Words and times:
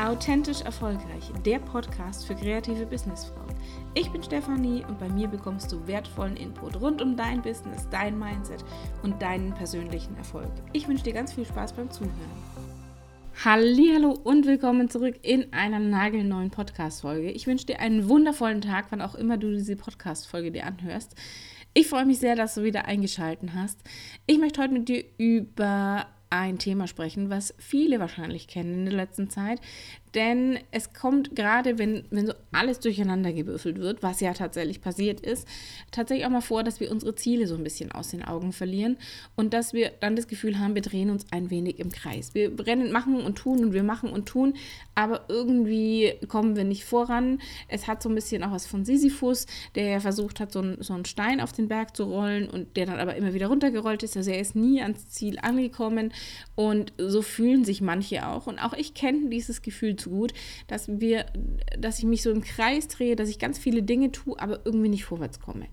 Authentisch 0.00 0.62
Erfolgreich, 0.62 1.30
der 1.44 1.58
Podcast 1.58 2.26
für 2.26 2.34
kreative 2.34 2.86
Businessfrauen. 2.86 3.54
Ich 3.92 4.10
bin 4.10 4.22
Stefanie 4.22 4.82
und 4.88 4.98
bei 4.98 5.10
mir 5.10 5.28
bekommst 5.28 5.70
du 5.70 5.86
wertvollen 5.86 6.38
Input 6.38 6.80
rund 6.80 7.02
um 7.02 7.18
dein 7.18 7.42
Business, 7.42 7.86
dein 7.90 8.18
Mindset 8.18 8.64
und 9.02 9.20
deinen 9.20 9.52
persönlichen 9.52 10.16
Erfolg. 10.16 10.50
Ich 10.72 10.88
wünsche 10.88 11.04
dir 11.04 11.12
ganz 11.12 11.34
viel 11.34 11.44
Spaß 11.44 11.74
beim 11.74 11.90
Zuhören. 11.90 12.14
Hallo 13.44 14.18
und 14.24 14.46
willkommen 14.46 14.88
zurück 14.88 15.16
in 15.20 15.52
einer 15.52 15.80
nagelneuen 15.80 16.50
Podcast-Folge. 16.50 17.30
Ich 17.32 17.46
wünsche 17.46 17.66
dir 17.66 17.80
einen 17.80 18.08
wundervollen 18.08 18.62
Tag, 18.62 18.86
wann 18.88 19.02
auch 19.02 19.14
immer 19.14 19.36
du 19.36 19.52
diese 19.52 19.76
Podcast-Folge 19.76 20.50
dir 20.50 20.64
anhörst. 20.64 21.14
Ich 21.74 21.88
freue 21.88 22.06
mich 22.06 22.20
sehr, 22.20 22.36
dass 22.36 22.54
du 22.54 22.62
wieder 22.62 22.86
eingeschaltet 22.86 23.50
hast. 23.54 23.78
Ich 24.26 24.38
möchte 24.38 24.62
heute 24.62 24.72
mit 24.72 24.88
dir 24.88 25.04
über 25.18 26.06
ein 26.30 26.58
Thema 26.58 26.86
sprechen, 26.86 27.28
was 27.28 27.54
viele 27.58 27.98
wahrscheinlich 27.98 28.46
kennen 28.46 28.74
in 28.74 28.84
der 28.86 28.94
letzten 28.94 29.28
Zeit, 29.28 29.60
denn 30.14 30.58
es 30.70 30.92
kommt 30.92 31.36
gerade, 31.36 31.78
wenn, 31.78 32.04
wenn 32.10 32.26
so 32.26 32.32
alles 32.52 32.80
durcheinander 32.80 33.32
gewürfelt 33.32 33.78
wird, 33.78 34.02
was 34.02 34.20
ja 34.20 34.32
tatsächlich 34.32 34.80
passiert 34.80 35.20
ist, 35.20 35.46
tatsächlich 35.90 36.26
auch 36.26 36.30
mal 36.30 36.40
vor, 36.40 36.64
dass 36.64 36.80
wir 36.80 36.90
unsere 36.90 37.14
Ziele 37.14 37.46
so 37.46 37.54
ein 37.54 37.62
bisschen 37.62 37.92
aus 37.92 38.08
den 38.08 38.24
Augen 38.24 38.52
verlieren 38.52 38.96
und 39.36 39.54
dass 39.54 39.72
wir 39.72 39.92
dann 40.00 40.16
das 40.16 40.26
Gefühl 40.26 40.58
haben, 40.58 40.74
wir 40.74 40.82
drehen 40.82 41.10
uns 41.10 41.26
ein 41.30 41.50
wenig 41.50 41.78
im 41.78 41.92
Kreis. 41.92 42.34
Wir 42.34 42.52
rennen, 42.66 42.90
machen 42.90 43.22
und 43.22 43.36
tun 43.36 43.64
und 43.64 43.72
wir 43.72 43.82
machen 43.82 44.10
und 44.10 44.26
tun, 44.26 44.54
aber 44.94 45.26
irgendwie 45.28 46.14
kommen 46.28 46.56
wir 46.56 46.64
nicht 46.64 46.84
voran. 46.84 47.40
Es 47.68 47.86
hat 47.86 48.02
so 48.02 48.08
ein 48.08 48.14
bisschen 48.14 48.42
auch 48.42 48.52
was 48.52 48.66
von 48.66 48.84
Sisyphus, 48.84 49.46
der 49.74 49.84
ja 49.84 50.00
versucht 50.00 50.40
hat, 50.40 50.52
so, 50.52 50.60
ein, 50.60 50.78
so 50.80 50.92
einen 50.92 51.04
Stein 51.04 51.40
auf 51.40 51.52
den 51.52 51.68
Berg 51.68 51.96
zu 51.96 52.04
rollen 52.04 52.48
und 52.48 52.76
der 52.76 52.86
dann 52.86 52.98
aber 52.98 53.14
immer 53.14 53.32
wieder 53.32 53.46
runtergerollt 53.46 54.02
ist. 54.02 54.16
Also 54.16 54.30
er 54.30 54.40
ist 54.40 54.56
nie 54.56 54.82
ans 54.82 55.08
Ziel 55.08 55.38
angekommen 55.40 56.12
und 56.56 56.92
so 56.98 57.22
fühlen 57.22 57.64
sich 57.64 57.80
manche 57.80 58.26
auch. 58.26 58.46
Und 58.46 58.58
auch 58.58 58.72
ich 58.72 58.94
kenne 58.94 59.28
dieses 59.30 59.62
Gefühl 59.62 59.96
zu 60.00 60.10
gut, 60.10 60.32
dass 60.66 60.88
wir, 60.88 61.26
dass 61.78 61.98
ich 61.98 62.04
mich 62.04 62.22
so 62.22 62.30
im 62.30 62.42
Kreis 62.42 62.88
drehe, 62.88 63.16
dass 63.16 63.28
ich 63.28 63.38
ganz 63.38 63.58
viele 63.58 63.82
Dinge 63.82 64.12
tue, 64.12 64.38
aber 64.38 64.60
irgendwie 64.64 64.88
nicht 64.88 65.04
vorwärts 65.04 65.40
komme. 65.40 65.66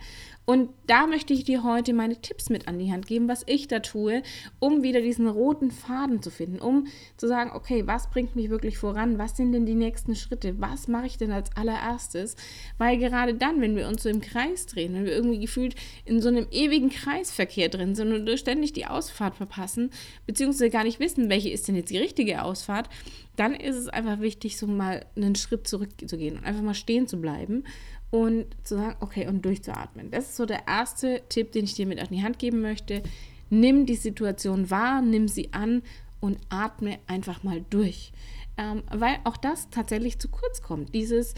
Und 0.49 0.69
da 0.85 1.07
möchte 1.07 1.33
ich 1.33 1.43
dir 1.43 1.65
heute 1.65 1.91
meine 1.91 2.21
Tipps 2.21 2.49
mit 2.49 2.69
an 2.69 2.79
die 2.79 2.89
Hand 2.89 3.05
geben, 3.05 3.27
was 3.27 3.43
ich 3.47 3.67
da 3.67 3.79
tue, 3.79 4.23
um 4.59 4.81
wieder 4.81 5.01
diesen 5.01 5.27
roten 5.27 5.71
Faden 5.71 6.21
zu 6.21 6.31
finden, 6.31 6.59
um 6.59 6.87
zu 7.17 7.27
sagen, 7.27 7.51
okay, 7.53 7.85
was 7.85 8.09
bringt 8.09 8.37
mich 8.37 8.49
wirklich 8.49 8.77
voran? 8.77 9.17
Was 9.17 9.35
sind 9.35 9.51
denn 9.51 9.65
die 9.65 9.75
nächsten 9.75 10.15
Schritte? 10.15 10.55
Was 10.61 10.87
mache 10.87 11.07
ich 11.07 11.17
denn 11.17 11.33
als 11.33 11.53
allererstes? 11.57 12.37
Weil 12.77 12.97
gerade 12.97 13.33
dann, 13.33 13.59
wenn 13.59 13.75
wir 13.75 13.89
uns 13.89 14.03
so 14.03 14.07
im 14.07 14.21
Kreis 14.21 14.67
drehen, 14.67 14.93
wenn 14.93 15.03
wir 15.03 15.11
irgendwie 15.11 15.39
gefühlt 15.41 15.75
in 16.05 16.21
so 16.21 16.29
einem 16.29 16.47
ewigen 16.49 16.91
Kreisverkehr 16.91 17.67
drin 17.67 17.93
sind 17.93 18.13
und 18.13 18.39
ständig 18.39 18.71
die 18.71 18.85
Ausfahrt 18.85 19.35
verpassen, 19.35 19.91
beziehungsweise 20.27 20.69
gar 20.69 20.85
nicht 20.85 21.01
wissen, 21.01 21.29
welche 21.29 21.49
ist 21.49 21.67
denn 21.67 21.75
jetzt 21.75 21.91
die 21.91 21.97
richtige 21.97 22.41
Ausfahrt, 22.41 22.87
dann 23.35 23.53
ist 23.53 23.75
es 23.75 23.89
einfach 23.89 24.21
wichtig, 24.21 24.57
so 24.57 24.65
mal 24.65 25.05
einen 25.17 25.35
Schritt 25.35 25.67
zurückzugehen 25.67 26.37
und 26.37 26.45
einfach 26.45 26.63
mal 26.63 26.73
stehen 26.73 27.05
zu 27.05 27.17
bleiben 27.19 27.65
und 28.09 28.45
zu 28.63 28.75
sagen, 28.75 28.95
okay, 28.99 29.27
und 29.27 29.43
durchzuatmen. 29.43 30.11
Das 30.11 30.29
ist 30.29 30.37
so 30.37 30.45
der 30.45 30.67
erste 30.67 31.21
Tipp, 31.29 31.51
den 31.51 31.65
ich 31.65 31.73
dir 31.73 31.85
mit 31.85 31.99
an 31.99 32.07
die 32.11 32.23
Hand 32.23 32.39
geben 32.39 32.61
möchte. 32.61 33.03
Nimm 33.49 33.85
die 33.85 33.95
Situation 33.95 34.69
wahr, 34.69 35.01
nimm 35.01 35.27
sie 35.27 35.53
an 35.53 35.83
und 36.19 36.37
atme 36.49 36.99
einfach 37.07 37.43
mal 37.43 37.63
durch. 37.69 38.11
Ähm, 38.57 38.83
weil 38.89 39.17
auch 39.23 39.37
das 39.37 39.69
tatsächlich 39.69 40.19
zu 40.19 40.29
kurz 40.29 40.61
kommt. 40.61 40.95
Dieses 40.95 41.33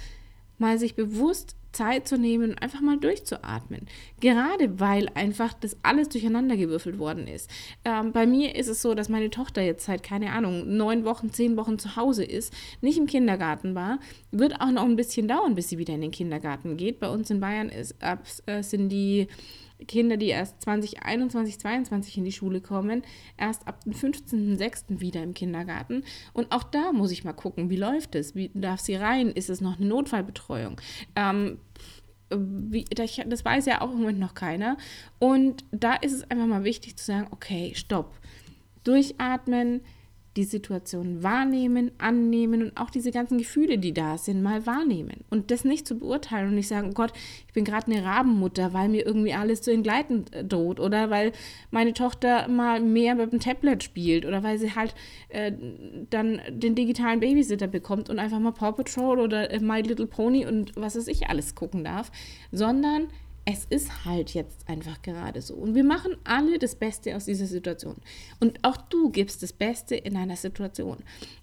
mal 0.57 0.77
sich 0.77 0.95
bewusst 0.95 1.55
Zeit 1.71 2.07
zu 2.07 2.17
nehmen 2.17 2.51
und 2.51 2.61
einfach 2.61 2.81
mal 2.81 2.97
durchzuatmen. 2.97 3.87
Gerade 4.19 4.79
weil 4.79 5.09
einfach 5.13 5.53
das 5.53 5.77
alles 5.83 6.09
durcheinander 6.09 6.57
gewürfelt 6.57 6.97
worden 6.99 7.27
ist. 7.27 7.49
Ähm, 7.85 8.11
bei 8.11 8.25
mir 8.25 8.55
ist 8.55 8.67
es 8.67 8.81
so, 8.81 8.93
dass 8.93 9.09
meine 9.09 9.29
Tochter 9.29 9.61
jetzt 9.61 9.85
seit, 9.85 10.03
keine 10.03 10.31
Ahnung, 10.31 10.75
neun 10.77 11.05
Wochen, 11.05 11.31
zehn 11.31 11.57
Wochen 11.57 11.79
zu 11.79 11.95
Hause 11.95 12.23
ist, 12.23 12.53
nicht 12.81 12.97
im 12.97 13.05
Kindergarten 13.05 13.75
war. 13.75 13.99
Wird 14.31 14.59
auch 14.61 14.71
noch 14.71 14.83
ein 14.83 14.95
bisschen 14.95 15.27
dauern, 15.27 15.55
bis 15.55 15.69
sie 15.69 15.77
wieder 15.77 15.93
in 15.93 16.01
den 16.01 16.11
Kindergarten 16.11 16.77
geht. 16.77 16.99
Bei 16.99 17.09
uns 17.09 17.29
in 17.29 17.39
Bayern 17.39 17.69
ist, 17.69 17.95
äh, 17.99 18.63
sind 18.63 18.89
die 18.89 19.27
Kinder, 19.87 20.17
die 20.17 20.27
erst 20.27 20.61
2021, 20.61 21.59
2022 21.59 22.17
in 22.17 22.25
die 22.25 22.31
Schule 22.31 22.61
kommen, 22.61 23.03
erst 23.37 23.67
ab 23.67 23.83
dem 23.83 23.93
15.06. 23.93 24.99
wieder 24.99 25.23
im 25.23 25.33
Kindergarten. 25.33 26.03
Und 26.33 26.51
auch 26.51 26.63
da 26.63 26.91
muss 26.91 27.11
ich 27.11 27.23
mal 27.23 27.33
gucken, 27.33 27.69
wie 27.69 27.77
läuft 27.77 28.15
es? 28.15 28.35
Wie 28.35 28.51
darf 28.53 28.79
sie 28.79 28.95
rein? 28.95 29.29
Ist 29.29 29.49
es 29.49 29.61
noch 29.61 29.77
eine 29.77 29.87
Notfallbetreuung? 29.87 30.79
Ähm, 31.15 31.59
wie, 32.31 32.85
das 32.85 33.45
weiß 33.45 33.65
ja 33.65 33.81
auch 33.81 33.91
im 33.91 33.99
Moment 33.99 34.19
noch 34.19 34.33
keiner. 34.33 34.77
Und 35.17 35.63
da 35.71 35.95
ist 35.95 36.13
es 36.13 36.29
einfach 36.29 36.45
mal 36.45 36.63
wichtig 36.63 36.97
zu 36.97 37.05
sagen, 37.05 37.27
okay, 37.31 37.73
stopp. 37.75 38.19
Durchatmen, 38.83 39.81
die 40.39 40.45
Situation 40.45 41.21
wahrnehmen, 41.21 41.91
annehmen 41.97 42.63
und 42.63 42.77
auch 42.77 42.89
diese 42.89 43.11
ganzen 43.11 43.37
Gefühle, 43.37 43.77
die 43.77 43.93
da 43.93 44.17
sind, 44.17 44.41
mal 44.41 44.65
wahrnehmen. 44.65 45.25
Und 45.29 45.51
das 45.51 45.65
nicht 45.65 45.85
zu 45.85 45.97
beurteilen 45.97 46.47
und 46.47 46.55
nicht 46.55 46.69
sagen, 46.69 46.91
oh 46.91 46.93
Gott, 46.93 47.11
ich 47.47 47.53
bin 47.53 47.65
gerade 47.65 47.91
eine 47.91 48.05
Rabenmutter, 48.05 48.71
weil 48.71 48.87
mir 48.87 49.05
irgendwie 49.05 49.33
alles 49.33 49.61
zu 49.61 49.73
entgleiten 49.73 50.23
äh, 50.31 50.45
droht 50.45 50.79
oder 50.79 51.09
weil 51.09 51.33
meine 51.71 51.91
Tochter 51.91 52.47
mal 52.47 52.79
mehr 52.79 53.15
mit 53.15 53.33
dem 53.33 53.41
Tablet 53.41 53.83
spielt 53.83 54.25
oder 54.25 54.41
weil 54.41 54.57
sie 54.57 54.75
halt 54.75 54.95
äh, 55.27 55.51
dann 56.09 56.39
den 56.49 56.73
digitalen 56.73 57.19
Babysitter 57.19 57.67
bekommt 57.67 58.09
und 58.09 58.17
einfach 58.17 58.39
mal 58.39 58.53
Paw 58.53 58.71
Patrol 58.71 59.19
oder 59.19 59.49
My 59.59 59.81
Little 59.81 60.07
Pony 60.07 60.45
und 60.45 60.73
was 60.77 60.95
weiß 60.95 61.09
ich 61.09 61.27
alles 61.27 61.53
gucken 61.53 61.83
darf, 61.83 62.13
sondern 62.53 63.09
es 63.51 63.65
ist 63.65 64.05
halt 64.05 64.35
jetzt 64.35 64.69
einfach 64.69 65.01
gerade 65.01 65.41
so. 65.41 65.55
Und 65.55 65.73
wir 65.73 65.83
machen 65.83 66.15
alle 66.23 66.59
das 66.59 66.75
Beste 66.75 67.15
aus 67.15 67.25
dieser 67.25 67.47
Situation. 67.47 67.95
Und 68.39 68.59
auch 68.63 68.77
du 68.77 69.09
gibst 69.09 69.41
das 69.41 69.53
Beste 69.53 69.95
in 69.95 70.15
einer 70.15 70.35
Situation. 70.35 70.97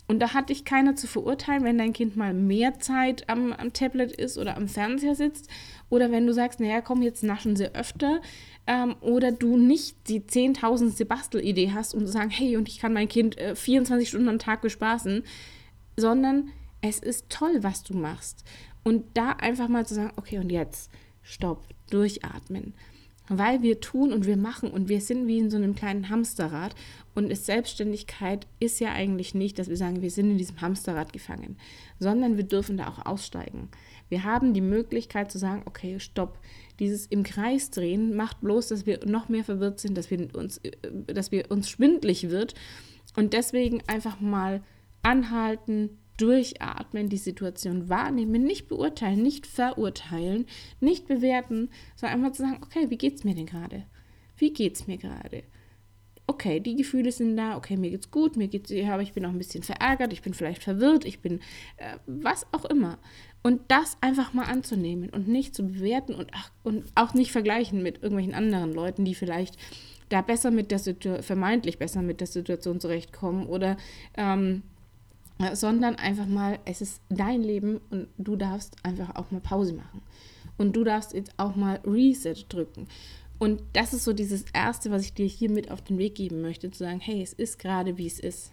Und 0.06 0.20
da 0.20 0.32
hat 0.32 0.50
dich 0.50 0.64
keiner 0.64 0.94
zu 0.94 1.08
verurteilen, 1.08 1.64
wenn 1.64 1.78
dein 1.78 1.92
Kind 1.92 2.16
mal 2.16 2.32
mehr 2.32 2.78
Zeit 2.78 3.28
am, 3.28 3.52
am 3.52 3.72
Tablet 3.72 4.12
ist 4.12 4.38
oder 4.38 4.56
am 4.56 4.68
Fernseher 4.68 5.16
sitzt. 5.16 5.50
Oder 5.90 6.12
wenn 6.12 6.28
du 6.28 6.32
sagst, 6.32 6.60
naja, 6.60 6.80
komm, 6.80 7.02
jetzt 7.02 7.24
naschen 7.24 7.56
sie 7.56 7.74
öfter. 7.74 8.20
Ähm, 8.68 8.94
oder 9.00 9.32
du 9.32 9.56
nicht 9.56 10.08
die 10.08 10.24
zehntausendste 10.24 11.06
Bastelidee 11.06 11.72
hast, 11.74 11.92
um 11.92 12.06
zu 12.06 12.12
sagen, 12.12 12.30
hey, 12.30 12.56
und 12.56 12.68
ich 12.68 12.78
kann 12.78 12.92
mein 12.92 13.08
Kind 13.08 13.36
äh, 13.36 13.56
24 13.56 14.08
Stunden 14.08 14.28
am 14.28 14.38
Tag 14.38 14.62
bespaßen. 14.62 15.24
Sondern 15.96 16.50
es 16.82 17.00
ist 17.00 17.30
toll, 17.30 17.64
was 17.64 17.82
du 17.82 17.94
machst. 17.94 18.44
Und 18.84 19.04
da 19.14 19.30
einfach 19.30 19.66
mal 19.66 19.84
zu 19.84 19.94
sagen, 19.94 20.12
okay, 20.14 20.38
und 20.38 20.52
jetzt? 20.52 20.88
Stopp, 21.22 21.64
durchatmen. 21.90 22.74
Weil 23.28 23.62
wir 23.62 23.80
tun 23.80 24.12
und 24.12 24.24
wir 24.24 24.36
machen 24.36 24.70
und 24.70 24.88
wir 24.88 25.00
sind 25.00 25.26
wie 25.26 25.38
in 25.38 25.50
so 25.50 25.56
einem 25.56 25.74
kleinen 25.74 26.10
Hamsterrad. 26.10 26.76
Und 27.14 27.36
Selbstständigkeit 27.36 28.46
ist 28.60 28.78
ja 28.78 28.92
eigentlich 28.92 29.34
nicht, 29.34 29.58
dass 29.58 29.68
wir 29.68 29.76
sagen, 29.76 30.00
wir 30.00 30.12
sind 30.12 30.30
in 30.30 30.38
diesem 30.38 30.60
Hamsterrad 30.60 31.12
gefangen, 31.12 31.56
sondern 31.98 32.36
wir 32.36 32.44
dürfen 32.44 32.76
da 32.76 32.86
auch 32.86 33.04
aussteigen. 33.04 33.68
Wir 34.08 34.22
haben 34.22 34.54
die 34.54 34.60
Möglichkeit 34.60 35.32
zu 35.32 35.38
sagen, 35.38 35.62
okay, 35.64 35.98
stopp. 35.98 36.38
Dieses 36.78 37.06
im 37.06 37.24
Kreis 37.24 37.70
drehen 37.70 38.14
macht 38.14 38.40
bloß, 38.42 38.68
dass 38.68 38.86
wir 38.86 39.00
noch 39.04 39.28
mehr 39.28 39.42
verwirrt 39.42 39.80
sind, 39.80 39.98
dass 39.98 40.10
wir 40.10 40.32
uns, 40.34 40.58
äh, 40.58 40.70
dass 41.06 41.32
wir 41.32 41.50
uns 41.50 41.68
schwindlig 41.68 42.30
wird. 42.30 42.54
Und 43.16 43.32
deswegen 43.32 43.82
einfach 43.88 44.20
mal 44.20 44.62
anhalten, 45.02 45.98
durchatmen, 46.16 47.08
die 47.08 47.16
Situation 47.16 47.88
wahrnehmen, 47.88 48.44
nicht 48.44 48.68
beurteilen, 48.68 49.22
nicht 49.22 49.46
verurteilen, 49.46 50.46
nicht 50.80 51.06
bewerten, 51.06 51.70
sondern 51.94 52.18
einfach 52.18 52.32
zu 52.32 52.42
sagen, 52.42 52.60
okay, 52.62 52.90
wie 52.90 52.98
geht's 52.98 53.24
mir 53.24 53.34
denn 53.34 53.46
gerade? 53.46 53.84
Wie 54.36 54.52
geht's 54.52 54.86
mir 54.86 54.98
gerade? 54.98 55.42
Okay, 56.28 56.58
die 56.58 56.74
Gefühle 56.74 57.12
sind 57.12 57.36
da, 57.36 57.56
okay, 57.56 57.76
mir 57.76 57.90
geht's 57.90 58.10
gut, 58.10 58.36
mir 58.36 58.48
geht's, 58.48 58.72
aber 58.72 59.02
ich 59.02 59.12
bin 59.12 59.24
auch 59.24 59.30
ein 59.30 59.38
bisschen 59.38 59.62
verärgert, 59.62 60.12
ich 60.12 60.22
bin 60.22 60.34
vielleicht 60.34 60.62
verwirrt, 60.62 61.04
ich 61.04 61.20
bin 61.20 61.40
äh, 61.76 61.98
was 62.06 62.46
auch 62.52 62.64
immer. 62.64 62.98
Und 63.42 63.60
das 63.68 63.96
einfach 64.00 64.32
mal 64.32 64.46
anzunehmen 64.46 65.08
und 65.10 65.28
nicht 65.28 65.54
zu 65.54 65.62
bewerten 65.68 66.14
und, 66.14 66.30
ach, 66.34 66.50
und 66.64 66.84
auch 66.96 67.14
nicht 67.14 67.30
vergleichen 67.30 67.80
mit 67.80 68.02
irgendwelchen 68.02 68.34
anderen 68.34 68.74
Leuten, 68.74 69.04
die 69.04 69.14
vielleicht 69.14 69.56
da 70.08 70.20
besser 70.20 70.50
mit 70.50 70.72
der 70.72 70.80
Situation, 70.80 71.22
vermeintlich 71.22 71.78
besser 71.78 72.02
mit 72.02 72.20
der 72.20 72.26
Situation 72.26 72.80
zurechtkommen 72.80 73.46
oder 73.46 73.76
ähm, 74.16 74.62
sondern 75.52 75.96
einfach 75.96 76.26
mal, 76.26 76.58
es 76.64 76.80
ist 76.80 77.00
dein 77.08 77.42
Leben 77.42 77.80
und 77.90 78.08
du 78.18 78.36
darfst 78.36 78.76
einfach 78.82 79.14
auch 79.16 79.30
mal 79.30 79.40
Pause 79.40 79.74
machen. 79.74 80.02
Und 80.58 80.74
du 80.74 80.84
darfst 80.84 81.12
jetzt 81.12 81.34
auch 81.36 81.54
mal 81.56 81.80
Reset 81.84 82.46
drücken. 82.48 82.88
Und 83.38 83.62
das 83.74 83.92
ist 83.92 84.04
so 84.04 84.14
dieses 84.14 84.46
Erste, 84.54 84.90
was 84.90 85.02
ich 85.02 85.12
dir 85.12 85.26
hier 85.26 85.50
mit 85.50 85.70
auf 85.70 85.82
den 85.82 85.98
Weg 85.98 86.14
geben 86.14 86.40
möchte, 86.40 86.70
zu 86.70 86.78
sagen, 86.78 87.00
hey, 87.00 87.22
es 87.22 87.34
ist 87.34 87.58
gerade, 87.58 87.98
wie 87.98 88.06
es 88.06 88.18
ist 88.18 88.52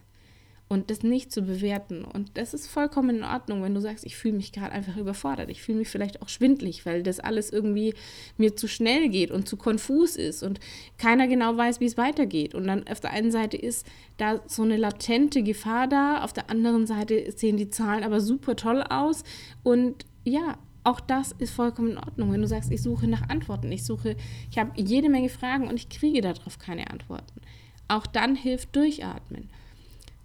und 0.69 0.89
das 0.89 1.03
nicht 1.03 1.31
zu 1.31 1.43
bewerten. 1.43 2.03
Und 2.03 2.31
das 2.35 2.53
ist 2.53 2.67
vollkommen 2.67 3.17
in 3.17 3.23
Ordnung, 3.23 3.61
wenn 3.61 3.75
du 3.75 3.81
sagst, 3.81 4.05
ich 4.05 4.15
fühle 4.15 4.35
mich 4.35 4.51
gerade 4.51 4.71
einfach 4.71 4.97
überfordert. 4.97 5.49
Ich 5.49 5.61
fühle 5.61 5.77
mich 5.77 5.89
vielleicht 5.89 6.21
auch 6.21 6.29
schwindlig, 6.29 6.85
weil 6.85 7.03
das 7.03 7.19
alles 7.19 7.51
irgendwie 7.51 7.93
mir 8.37 8.55
zu 8.55 8.67
schnell 8.67 9.09
geht 9.09 9.29
und 9.29 9.47
zu 9.47 9.57
konfus 9.57 10.15
ist 10.15 10.41
und 10.41 10.59
keiner 10.97 11.27
genau 11.27 11.55
weiß, 11.55 11.79
wie 11.79 11.85
es 11.85 11.97
weitergeht. 11.97 12.55
Und 12.55 12.65
dann 12.67 12.87
auf 12.87 12.99
der 12.99 13.11
einen 13.11 13.31
Seite 13.31 13.57
ist 13.57 13.85
da 14.17 14.41
so 14.47 14.63
eine 14.63 14.77
latente 14.77 15.43
Gefahr 15.43 15.87
da, 15.87 16.23
auf 16.23 16.33
der 16.33 16.49
anderen 16.49 16.87
Seite 16.87 17.31
sehen 17.31 17.57
die 17.57 17.69
Zahlen 17.69 18.03
aber 18.03 18.19
super 18.19 18.55
toll 18.55 18.81
aus. 18.81 19.23
Und 19.61 20.05
ja, 20.23 20.57
auch 20.83 20.99
das 20.99 21.33
ist 21.33 21.53
vollkommen 21.53 21.91
in 21.91 21.97
Ordnung, 21.97 22.31
wenn 22.31 22.41
du 22.41 22.47
sagst, 22.47 22.71
ich 22.71 22.81
suche 22.81 23.07
nach 23.07 23.29
Antworten. 23.29 23.71
Ich 23.71 23.85
suche, 23.85 24.15
ich 24.49 24.57
habe 24.57 24.71
jede 24.75 25.09
Menge 25.09 25.29
Fragen 25.29 25.67
und 25.67 25.75
ich 25.75 25.89
kriege 25.89 26.21
darauf 26.21 26.57
keine 26.57 26.89
Antworten. 26.89 27.41
Auch 27.87 28.07
dann 28.07 28.35
hilft 28.35 28.75
Durchatmen 28.75 29.49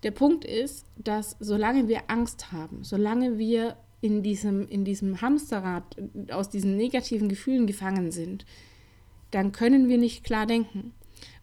Der 0.03 0.11
Punkt 0.12 0.45
ist, 0.45 0.87
dass 0.97 1.37
solange 1.41 1.89
wir 1.89 2.03
Angst 2.09 2.53
haben, 2.53 2.85
solange 2.85 3.39
wir 3.39 3.77
in 4.00 4.23
diesem, 4.23 4.69
in 4.69 4.85
diesem 4.85 5.21
Hamsterrad 5.21 5.97
aus 6.31 6.50
diesen 6.50 6.77
negativen 6.77 7.29
Gefühlen 7.29 7.67
gefangen 7.67 8.12
sind, 8.12 8.47
dann 9.33 9.53
können 9.53 9.89
wir 9.89 9.99
nicht 9.99 10.25
klar 10.25 10.47
denken. 10.47 10.93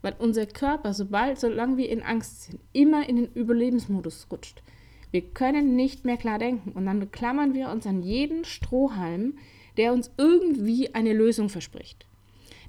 Weil 0.02 0.16
unser 0.20 0.46
Körper, 0.46 0.94
sobald, 0.94 1.40
solange 1.40 1.78
wir 1.78 1.90
in 1.90 2.02
Angst 2.02 2.44
sind, 2.44 2.60
immer 2.72 3.10
in 3.10 3.18
den 3.18 3.34
Überlebensmodus 3.34 4.28
rutscht. 4.32 4.64
Wir 5.12 5.22
können 5.22 5.76
nicht 5.76 6.06
mehr 6.06 6.18
klar 6.18 6.40
denken. 6.40 6.72
Und 6.72 6.86
dann 6.86 7.12
klammern 7.12 7.54
wir 7.54 7.70
uns 7.70 7.86
an 7.86 8.04
jeden 8.04 8.46
Strohhalm, 8.46 9.38
der 9.78 9.92
uns 9.92 10.12
irgendwie 10.18 10.96
eine 10.96 11.14
Lösung 11.14 11.50
verspricht. 11.50 12.06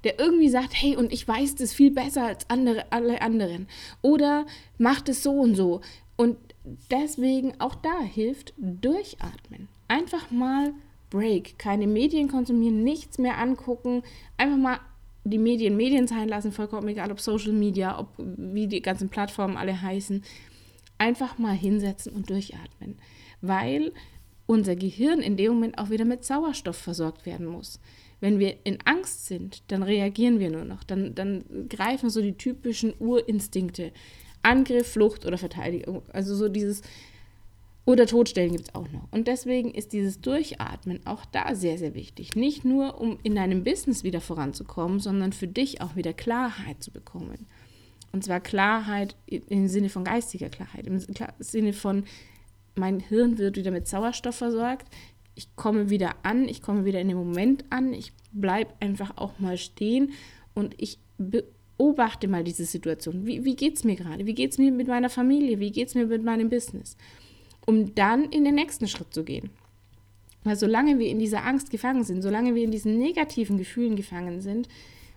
Der 0.03 0.19
irgendwie 0.19 0.49
sagt, 0.49 0.73
hey, 0.73 0.95
und 0.95 1.11
ich 1.11 1.27
weiß 1.27 1.55
das 1.55 1.73
viel 1.73 1.91
besser 1.91 2.25
als 2.25 2.49
andere, 2.49 2.85
alle 2.91 3.21
anderen. 3.21 3.67
Oder 4.01 4.45
macht 4.77 5.09
es 5.09 5.23
so 5.23 5.31
und 5.31 5.55
so. 5.55 5.81
Und 6.15 6.37
deswegen 6.91 7.59
auch 7.59 7.75
da 7.75 8.01
hilft 8.01 8.53
durchatmen. 8.57 9.67
Einfach 9.87 10.31
mal 10.31 10.73
Break. 11.09 11.57
Keine 11.57 11.87
Medien 11.87 12.27
konsumieren, 12.27 12.83
nichts 12.83 13.17
mehr 13.17 13.37
angucken. 13.37 14.03
Einfach 14.37 14.57
mal 14.57 14.79
die 15.23 15.37
Medien 15.37 15.75
Medien 15.75 16.07
sein 16.07 16.29
lassen, 16.29 16.51
vollkommen 16.51 16.87
egal, 16.87 17.11
ob 17.11 17.19
Social 17.19 17.51
Media, 17.51 17.99
ob 17.99 18.07
wie 18.17 18.67
die 18.67 18.81
ganzen 18.81 19.09
Plattformen 19.09 19.57
alle 19.57 19.81
heißen. 19.81 20.23
Einfach 20.97 21.37
mal 21.37 21.55
hinsetzen 21.55 22.13
und 22.13 22.29
durchatmen. 22.29 22.97
Weil 23.41 23.93
unser 24.45 24.75
Gehirn 24.75 25.19
in 25.19 25.37
dem 25.37 25.53
Moment 25.53 25.77
auch 25.77 25.89
wieder 25.89 26.05
mit 26.05 26.23
Sauerstoff 26.23 26.77
versorgt 26.77 27.25
werden 27.25 27.45
muss. 27.45 27.79
Wenn 28.19 28.39
wir 28.39 28.55
in 28.63 28.79
Angst 28.85 29.27
sind, 29.27 29.63
dann 29.71 29.83
reagieren 29.83 30.39
wir 30.39 30.49
nur 30.49 30.65
noch. 30.65 30.83
Dann, 30.83 31.13
dann 31.13 31.43
greifen 31.69 32.09
so 32.09 32.21
die 32.21 32.37
typischen 32.37 32.93
Urinstinkte. 32.99 33.91
Angriff, 34.43 34.91
Flucht 34.91 35.25
oder 35.25 35.37
Verteidigung. 35.37 36.03
Also 36.13 36.35
so 36.35 36.47
dieses 36.47 36.81
oder 37.87 38.05
Todstellen 38.05 38.51
gibt 38.51 38.67
es 38.67 38.75
auch 38.75 38.89
noch. 38.91 39.07
Und 39.11 39.27
deswegen 39.27 39.71
ist 39.71 39.93
dieses 39.93 40.19
Durchatmen 40.19 41.05
auch 41.05 41.25
da 41.25 41.55
sehr, 41.55 41.77
sehr 41.77 41.95
wichtig. 41.95 42.35
Nicht 42.35 42.65
nur, 42.65 42.99
um 42.99 43.17
in 43.23 43.35
deinem 43.35 43.63
Business 43.63 44.03
wieder 44.03 44.19
voranzukommen, 44.19 44.99
sondern 44.99 45.31
für 45.31 45.47
dich 45.47 45.79
auch 45.81 45.95
wieder 45.95 46.11
Klarheit 46.11 46.83
zu 46.83 46.91
bekommen. 46.91 47.47
Und 48.11 48.25
zwar 48.25 48.41
Klarheit 48.41 49.15
im 49.25 49.69
Sinne 49.69 49.87
von 49.87 50.03
geistiger 50.03 50.49
Klarheit, 50.49 50.85
im 50.85 50.99
Sinne 51.39 51.71
von, 51.71 52.03
mein 52.75 52.99
Hirn 52.99 53.37
wird 53.37 53.55
wieder 53.55 53.71
mit 53.71 53.87
Sauerstoff 53.87 54.35
versorgt, 54.35 54.87
ich 55.37 55.55
komme 55.55 55.89
wieder 55.89 56.15
an, 56.23 56.49
ich 56.49 56.61
komme 56.61 56.83
wieder 56.83 56.99
in 56.99 57.07
den 57.07 57.17
Moment 57.17 57.63
an, 57.69 57.93
ich 57.93 58.11
bleibe 58.31 58.73
einfach 58.79 59.17
auch 59.17 59.39
mal 59.39 59.57
stehen 59.57 60.11
und 60.53 60.75
ich 60.77 60.99
beobachte 61.17 62.27
mal 62.27 62.43
diese 62.43 62.65
Situation. 62.65 63.25
Wie, 63.25 63.45
wie 63.45 63.55
geht 63.55 63.77
es 63.77 63.83
mir 63.83 63.95
gerade? 63.95 64.25
Wie 64.25 64.33
geht 64.33 64.51
es 64.51 64.57
mir 64.57 64.71
mit 64.71 64.87
meiner 64.87 65.09
Familie? 65.09 65.59
Wie 65.59 65.71
geht 65.71 65.89
es 65.89 65.95
mir 65.95 66.07
mit 66.07 66.23
meinem 66.23 66.49
Business? 66.49 66.97
um 67.67 67.93
dann 67.93 68.23
in 68.23 68.45
den 68.45 68.55
nächsten 68.55 68.87
Schritt 68.87 69.13
zu 69.13 69.23
gehen. 69.23 69.51
Weil 70.43 70.55
solange 70.55 70.97
wir 70.97 71.09
in 71.09 71.19
dieser 71.19 71.45
Angst 71.45 71.69
gefangen 71.69 72.03
sind, 72.03 72.21
solange 72.21 72.55
wir 72.55 72.63
in 72.63 72.71
diesen 72.71 72.97
negativen 72.97 73.57
Gefühlen 73.57 73.95
gefangen 73.97 74.41
sind, 74.41 74.69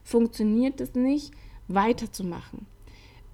funktioniert 0.03 0.81
es 0.81 0.95
nicht, 0.95 1.31
weiterzumachen. 1.69 2.67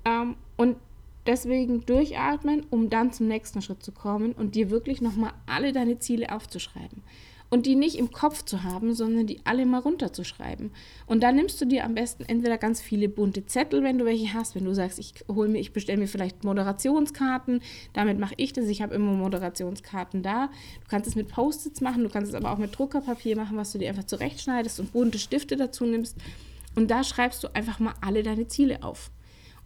Ähm, 0.04 0.36
und 0.56 0.76
deswegen 1.26 1.84
durchatmen, 1.84 2.66
um 2.70 2.90
dann 2.90 3.12
zum 3.12 3.28
nächsten 3.28 3.62
Schritt 3.62 3.82
zu 3.82 3.92
kommen 3.92 4.32
und 4.32 4.54
dir 4.54 4.70
wirklich 4.70 5.00
nochmal 5.00 5.32
alle 5.46 5.72
deine 5.72 5.98
Ziele 5.98 6.32
aufzuschreiben 6.32 7.02
und 7.50 7.66
die 7.66 7.76
nicht 7.76 7.96
im 7.96 8.10
Kopf 8.10 8.44
zu 8.44 8.64
haben, 8.64 8.94
sondern 8.94 9.26
die 9.26 9.40
alle 9.44 9.66
mal 9.66 9.80
runterzuschreiben. 9.80 10.70
Und 11.06 11.22
dann 11.22 11.36
nimmst 11.36 11.60
du 11.60 11.64
dir 11.64 11.84
am 11.84 11.94
besten 11.94 12.24
entweder 12.24 12.58
ganz 12.58 12.80
viele 12.80 13.08
bunte 13.08 13.46
Zettel, 13.46 13.82
wenn 13.82 13.98
du 13.98 14.04
welche 14.04 14.34
hast, 14.34 14.54
wenn 14.54 14.64
du 14.64 14.74
sagst, 14.74 14.98
ich 14.98 15.14
hole 15.28 15.48
mir, 15.48 15.58
ich 15.58 15.72
bestelle 15.72 15.98
mir 15.98 16.08
vielleicht 16.08 16.44
Moderationskarten, 16.44 17.60
damit 17.92 18.18
mache 18.18 18.34
ich 18.36 18.52
das, 18.52 18.66
ich 18.66 18.82
habe 18.82 18.94
immer 18.94 19.12
Moderationskarten 19.12 20.22
da. 20.22 20.48
Du 20.82 20.88
kannst 20.88 21.08
es 21.08 21.14
mit 21.14 21.28
Post-its 21.28 21.80
machen, 21.80 22.02
du 22.02 22.08
kannst 22.08 22.30
es 22.30 22.34
aber 22.34 22.52
auch 22.52 22.58
mit 22.58 22.76
Druckerpapier 22.76 23.36
machen, 23.36 23.56
was 23.56 23.72
du 23.72 23.78
dir 23.78 23.88
einfach 23.88 24.04
zurechtschneidest 24.04 24.80
und 24.80 24.92
bunte 24.92 25.18
Stifte 25.18 25.56
dazu 25.56 25.84
nimmst. 25.84 26.16
Und 26.74 26.90
da 26.90 27.04
schreibst 27.04 27.42
du 27.42 27.54
einfach 27.54 27.78
mal 27.78 27.94
alle 28.00 28.22
deine 28.22 28.48
Ziele 28.48 28.82
auf. 28.82 29.10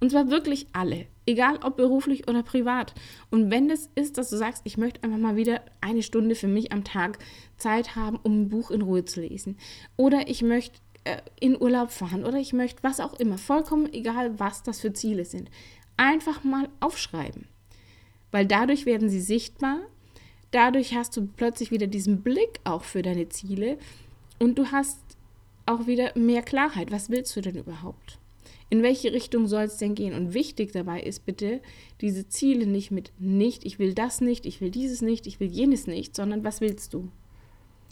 Und 0.00 0.10
zwar 0.10 0.30
wirklich 0.30 0.66
alle, 0.72 1.06
egal 1.26 1.58
ob 1.62 1.76
beruflich 1.76 2.26
oder 2.26 2.42
privat. 2.42 2.94
Und 3.30 3.50
wenn 3.50 3.70
es 3.70 3.90
ist, 3.94 4.16
dass 4.16 4.30
du 4.30 4.36
sagst, 4.36 4.62
ich 4.64 4.78
möchte 4.78 5.02
einfach 5.02 5.18
mal 5.18 5.36
wieder 5.36 5.60
eine 5.82 6.02
Stunde 6.02 6.34
für 6.34 6.48
mich 6.48 6.72
am 6.72 6.84
Tag 6.84 7.18
Zeit 7.58 7.96
haben, 7.96 8.18
um 8.22 8.42
ein 8.42 8.48
Buch 8.48 8.70
in 8.70 8.82
Ruhe 8.82 9.04
zu 9.04 9.20
lesen. 9.20 9.58
Oder 9.96 10.28
ich 10.28 10.42
möchte 10.42 10.78
äh, 11.04 11.18
in 11.38 11.60
Urlaub 11.60 11.90
fahren 11.90 12.24
oder 12.24 12.38
ich 12.38 12.52
möchte 12.52 12.82
was 12.82 13.00
auch 13.00 13.14
immer. 13.20 13.38
Vollkommen 13.38 13.92
egal, 13.92 14.38
was 14.38 14.62
das 14.62 14.80
für 14.80 14.92
Ziele 14.92 15.24
sind. 15.24 15.50
Einfach 15.96 16.44
mal 16.44 16.68
aufschreiben. 16.80 17.46
Weil 18.30 18.46
dadurch 18.46 18.86
werden 18.86 19.10
sie 19.10 19.20
sichtbar. 19.20 19.80
Dadurch 20.50 20.94
hast 20.94 21.16
du 21.16 21.26
plötzlich 21.26 21.70
wieder 21.70 21.86
diesen 21.86 22.22
Blick 22.22 22.60
auch 22.64 22.84
für 22.84 23.02
deine 23.02 23.28
Ziele 23.28 23.78
und 24.38 24.58
du 24.58 24.72
hast 24.72 24.98
auch 25.66 25.86
wieder 25.86 26.16
mehr 26.18 26.42
Klarheit. 26.42 26.90
Was 26.90 27.10
willst 27.10 27.36
du 27.36 27.40
denn 27.40 27.56
überhaupt? 27.56 28.18
In 28.70 28.84
welche 28.84 29.12
Richtung 29.12 29.48
soll 29.48 29.64
es 29.64 29.78
denn 29.78 29.96
gehen? 29.96 30.14
Und 30.14 30.32
wichtig 30.32 30.70
dabei 30.72 31.02
ist 31.02 31.26
bitte, 31.26 31.60
diese 32.00 32.28
Ziele 32.28 32.66
nicht 32.66 32.92
mit 32.92 33.12
nicht, 33.18 33.64
ich 33.66 33.80
will 33.80 33.94
das 33.94 34.20
nicht, 34.20 34.46
ich 34.46 34.60
will 34.60 34.70
dieses 34.70 35.02
nicht, 35.02 35.26
ich 35.26 35.40
will 35.40 35.48
jenes 35.48 35.88
nicht, 35.88 36.14
sondern 36.14 36.44
was 36.44 36.60
willst 36.60 36.94
du? 36.94 37.10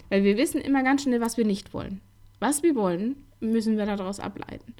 Weil 0.07 0.23
wir 0.23 0.37
wissen 0.37 0.61
immer 0.61 0.81
ganz 0.81 1.03
schnell, 1.03 1.19
was 1.19 1.37
wir 1.37 1.45
nicht 1.45 1.73
wollen. 1.73 1.99
Was 2.39 2.63
wir 2.63 2.75
wollen, 2.75 3.17
müssen 3.41 3.77
wir 3.77 3.85
daraus 3.85 4.21
ableiten. 4.21 4.73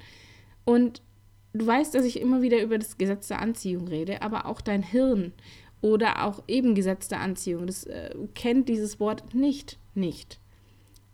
Und 0.64 1.02
du 1.52 1.66
weißt, 1.66 1.94
dass 1.94 2.04
ich 2.04 2.18
immer 2.18 2.40
wieder 2.40 2.62
über 2.62 2.78
das 2.78 2.96
Gesetz 2.96 3.28
der 3.28 3.40
Anziehung 3.40 3.86
rede, 3.86 4.22
aber 4.22 4.46
auch 4.46 4.62
dein 4.62 4.82
Hirn 4.82 5.32
oder 5.82 6.24
auch 6.24 6.42
eben 6.48 6.74
Gesetz 6.74 7.08
der 7.08 7.20
Anziehung, 7.20 7.66
das 7.66 7.84
äh, 7.84 8.14
kennt 8.34 8.68
dieses 8.68 9.00
Wort 9.00 9.34
nicht, 9.34 9.78
nicht. 9.94 10.40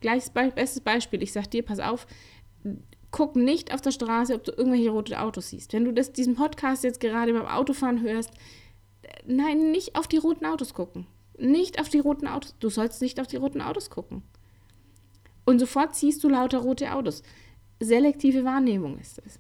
Gleiches 0.01 0.31
Be 0.31 0.53
bestes 0.55 0.81
Beispiel, 0.81 1.23
ich 1.23 1.33
sag 1.33 1.51
dir, 1.51 1.65
pass 1.65 1.81
auf, 1.81 2.07
guck 3.17 3.35
nicht 3.35 3.73
auf 3.73 3.81
der 3.81 3.93
Straße, 3.93 4.35
ob 4.35 4.45
du 4.45 4.53
irgendwelche 4.53 4.91
rote 4.91 5.19
Autos 5.19 5.49
siehst. 5.49 5.73
Wenn 5.73 5.87
du 5.87 5.93
das, 5.95 6.13
diesen 6.13 6.35
Podcast 6.35 6.85
jetzt 6.85 7.01
gerade 7.01 7.33
beim 7.33 7.47
Autofahren 7.47 8.03
hörst, 8.03 8.31
nein, 9.27 9.71
nicht 9.71 9.97
auf 9.97 10.07
die 10.07 10.19
roten 10.19 10.45
Autos 10.45 10.75
gucken. 10.75 11.07
Nicht 11.39 11.81
auf 11.81 11.89
die 11.89 11.99
roten 11.99 12.27
Autos. 12.27 12.55
Du 12.61 12.69
sollst 12.69 13.01
nicht 13.01 13.19
auf 13.19 13.27
die 13.27 13.39
roten 13.39 13.63
Autos 13.63 13.89
gucken. 13.89 14.23
Und 15.47 15.61
sofort 15.61 15.95
siehst 15.95 16.23
du 16.25 16.29
lauter 16.29 16.59
rote 16.59 16.93
Autos. 16.93 17.23
Selektive 17.81 18.45
Wahrnehmung 18.45 18.99
ist 18.99 19.23
es. 19.25 19.39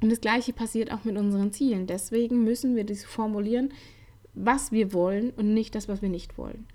Und 0.00 0.10
das 0.10 0.22
Gleiche 0.22 0.54
passiert 0.54 0.92
auch 0.92 1.04
mit 1.04 1.18
unseren 1.18 1.52
Zielen. 1.52 1.86
Deswegen 1.86 2.42
müssen 2.42 2.74
wir 2.74 2.84
das 2.84 3.04
formulieren, 3.04 3.74
was 4.32 4.72
wir 4.72 4.94
wollen 4.94 5.32
und 5.36 5.52
nicht 5.52 5.74
das, 5.74 5.88
was 5.88 6.00
wir 6.00 6.08
nicht 6.08 6.38
wollen. 6.38 6.66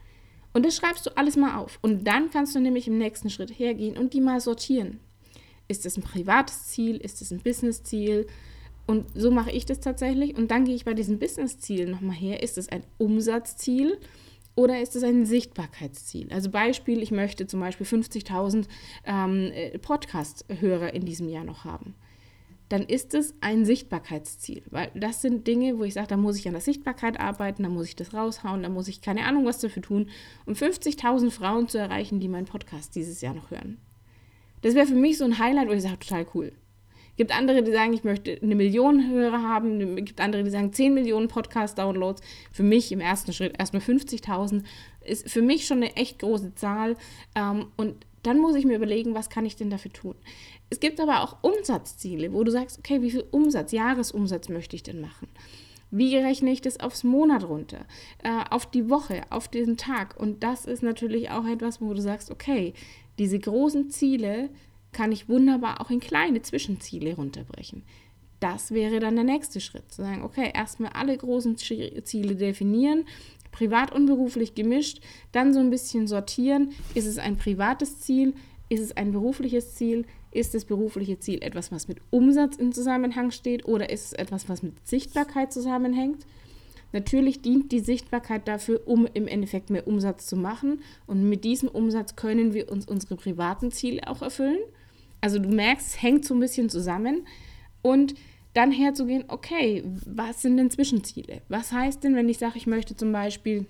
Und 0.53 0.63
das 0.63 0.75
schreibst 0.75 1.07
du 1.07 1.17
alles 1.17 1.37
mal 1.37 1.57
auf. 1.57 1.79
Und 1.81 2.05
dann 2.05 2.29
kannst 2.29 2.53
du 2.53 2.59
nämlich 2.59 2.87
im 2.87 2.99
nächsten 2.99 3.31
Schritt 3.31 3.57
hergehen 3.57 3.97
und 3.97 4.13
die 4.13 4.21
mal 4.21 4.39
sortieren. 4.39 4.99
Ist 5.67 5.85
es 5.85 5.97
ein 5.97 6.03
privates 6.03 6.67
Ziel? 6.67 6.97
Ist 6.97 7.21
es 7.21 7.31
ein 7.31 7.39
Business-Ziel? 7.39 8.27
Und 8.85 9.05
so 9.15 9.31
mache 9.31 9.51
ich 9.51 9.65
das 9.65 9.81
tatsächlich. 9.81 10.37
Und 10.37 10.49
dann 10.49 10.63
gehe 10.63 10.75
ich 10.75 10.85
bei 10.85 10.93
diesem 10.93 11.19
Business-Ziel 11.19 11.89
nochmal 11.89 12.15
her. 12.15 12.41
Ist 12.41 12.57
es 12.57 12.69
ein 12.69 12.83
Umsatzziel 12.97 13.97
oder 14.55 14.81
ist 14.81 14.95
es 14.95 15.03
ein 15.03 15.25
Sichtbarkeitsziel? 15.25 16.31
Also 16.31 16.49
Beispiel, 16.49 17.03
ich 17.03 17.11
möchte 17.11 17.45
zum 17.47 17.59
Beispiel 17.59 17.85
50.000 17.85 18.65
ähm, 19.05 19.51
äh, 19.53 19.77
Podcast-Hörer 19.77 20.93
in 20.93 21.05
diesem 21.05 21.27
Jahr 21.27 21.43
noch 21.43 21.65
haben. 21.65 21.95
Dann 22.69 22.83
ist 22.83 23.13
es 23.13 23.33
ein 23.39 23.65
Sichtbarkeitsziel, 23.65 24.63
weil 24.71 24.91
das 24.93 25.21
sind 25.21 25.47
Dinge, 25.47 25.77
wo 25.77 25.83
ich 25.83 25.93
sage, 25.93 26.07
da 26.07 26.17
muss 26.17 26.37
ich 26.37 26.47
an 26.47 26.53
der 26.53 26.61
Sichtbarkeit 26.61 27.19
arbeiten, 27.19 27.63
da 27.63 27.69
muss 27.69 27.87
ich 27.87 27.95
das 27.95 28.13
raushauen, 28.13 28.63
da 28.63 28.69
muss 28.69 28.89
ich 28.89 29.01
keine 29.01 29.25
Ahnung 29.25 29.45
was 29.45 29.59
dafür 29.59 29.81
tun, 29.81 30.09
um 30.45 30.53
50.000 30.53 31.31
Frauen 31.31 31.69
zu 31.69 31.77
erreichen, 31.77 32.19
die 32.19 32.27
meinen 32.27 32.45
Podcast 32.45 32.95
dieses 32.95 33.21
Jahr 33.21 33.33
noch 33.33 33.51
hören. 33.51 33.77
Das 34.67 34.75
wäre 34.75 34.85
für 34.85 34.95
mich 34.95 35.17
so 35.17 35.23
ein 35.23 35.39
Highlight, 35.39 35.69
wo 35.69 35.71
ich 35.71 35.81
sage, 35.81 35.99
total 35.99 36.27
cool. 36.33 36.51
Gibt 37.15 37.33
andere, 37.33 37.63
die 37.63 37.71
sagen, 37.71 37.93
ich 37.93 38.03
möchte 38.03 38.37
eine 38.41 38.53
Million 38.53 39.09
Hörer 39.09 39.41
haben. 39.41 39.95
Gibt 40.03 40.19
andere, 40.19 40.43
die 40.43 40.49
sagen 40.49 40.73
10 40.73 40.93
Millionen 40.93 41.29
Podcast-Downloads. 41.29 42.21
Für 42.51 42.63
mich 42.63 42.91
im 42.91 42.99
ersten 42.99 43.31
Schritt 43.31 43.57
erstmal 43.57 43.81
50.000 43.81 44.63
ist 45.05 45.29
für 45.29 45.41
mich 45.41 45.67
schon 45.67 45.77
eine 45.77 45.95
echt 45.95 46.19
große 46.19 46.53
Zahl. 46.55 46.97
Ähm, 47.33 47.67
und 47.77 48.05
dann 48.23 48.39
muss 48.39 48.55
ich 48.55 48.65
mir 48.65 48.75
überlegen, 48.75 49.15
was 49.15 49.29
kann 49.29 49.45
ich 49.45 49.55
denn 49.55 49.69
dafür 49.69 49.93
tun. 49.93 50.15
Es 50.69 50.81
gibt 50.81 50.99
aber 50.99 51.21
auch 51.23 51.37
Umsatzziele, 51.43 52.33
wo 52.33 52.43
du 52.43 52.51
sagst, 52.51 52.77
okay, 52.77 53.01
wie 53.01 53.11
viel 53.11 53.23
Umsatz, 53.31 53.71
Jahresumsatz 53.71 54.49
möchte 54.49 54.75
ich 54.75 54.83
denn 54.83 54.99
machen? 54.99 55.29
Wie 55.91 56.17
rechne 56.17 56.51
ich 56.51 56.59
das 56.59 56.81
aufs 56.81 57.05
Monat 57.05 57.45
runter? 57.45 57.85
Äh, 58.21 58.43
auf 58.49 58.65
die 58.69 58.89
Woche, 58.89 59.21
auf 59.29 59.47
diesen 59.47 59.77
Tag? 59.77 60.19
Und 60.19 60.43
das 60.43 60.65
ist 60.65 60.83
natürlich 60.83 61.31
auch 61.31 61.45
etwas, 61.45 61.79
wo 61.79 61.93
du 61.93 62.01
sagst, 62.01 62.31
okay, 62.31 62.73
diese 63.17 63.39
großen 63.39 63.89
Ziele 63.89 64.49
kann 64.91 65.11
ich 65.11 65.29
wunderbar 65.29 65.81
auch 65.81 65.89
in 65.89 65.99
kleine 65.99 66.41
Zwischenziele 66.41 67.15
runterbrechen. 67.15 67.83
Das 68.39 68.71
wäre 68.71 68.99
dann 68.99 69.15
der 69.15 69.23
nächste 69.23 69.59
Schritt. 69.59 69.91
Zu 69.91 70.03
sagen, 70.03 70.23
okay, 70.23 70.51
erstmal 70.53 70.91
alle 70.91 71.17
großen 71.17 71.57
Ziele 71.57 72.35
definieren, 72.35 73.05
privat 73.51 73.91
und 73.93 74.05
beruflich 74.05 74.53
gemischt, 74.53 75.01
dann 75.31 75.53
so 75.53 75.59
ein 75.59 75.71
bisschen 75.71 76.07
sortieren. 76.07 76.73
Ist 76.93 77.07
es 77.07 77.17
ein 77.17 77.37
privates 77.37 77.99
Ziel? 77.99 78.33
Ist 78.69 78.81
es 78.81 78.95
ein 78.95 79.11
berufliches 79.11 79.75
Ziel? 79.75 80.05
Ist 80.31 80.53
das 80.53 80.65
berufliche 80.65 81.19
Ziel 81.19 81.41
etwas, 81.41 81.71
was 81.71 81.87
mit 81.87 81.99
Umsatz 82.11 82.57
in 82.57 82.71
Zusammenhang 82.73 83.31
steht 83.31 83.65
oder 83.65 83.89
ist 83.89 84.05
es 84.05 84.13
etwas, 84.13 84.47
was 84.49 84.61
mit 84.61 84.87
Sichtbarkeit 84.87 85.51
zusammenhängt? 85.51 86.25
Natürlich 86.93 87.41
dient 87.41 87.71
die 87.71 87.79
Sichtbarkeit 87.79 88.47
dafür, 88.47 88.81
um 88.85 89.07
im 89.13 89.27
Endeffekt 89.27 89.69
mehr 89.69 89.87
Umsatz 89.87 90.27
zu 90.27 90.35
machen. 90.35 90.81
Und 91.05 91.27
mit 91.27 91.43
diesem 91.43 91.69
Umsatz 91.69 92.15
können 92.15 92.53
wir 92.53 92.71
uns 92.71 92.85
unsere 92.87 93.15
privaten 93.15 93.71
Ziele 93.71 94.07
auch 94.07 94.21
erfüllen. 94.21 94.59
Also 95.21 95.39
du 95.39 95.49
merkst, 95.49 95.87
es 95.87 96.01
hängt 96.01 96.25
so 96.25 96.33
ein 96.33 96.39
bisschen 96.39 96.69
zusammen. 96.69 97.27
Und 97.81 98.15
dann 98.53 98.71
herzugehen, 98.71 99.25
okay, 99.27 99.83
was 100.05 100.41
sind 100.41 100.57
denn 100.57 100.71
Zwischenziele? 100.71 101.41
Was 101.49 101.71
heißt 101.71 102.03
denn, 102.03 102.15
wenn 102.15 102.29
ich 102.29 102.39
sage, 102.39 102.57
ich 102.57 102.67
möchte 102.67 102.95
zum 102.95 103.11
Beispiel 103.11 103.65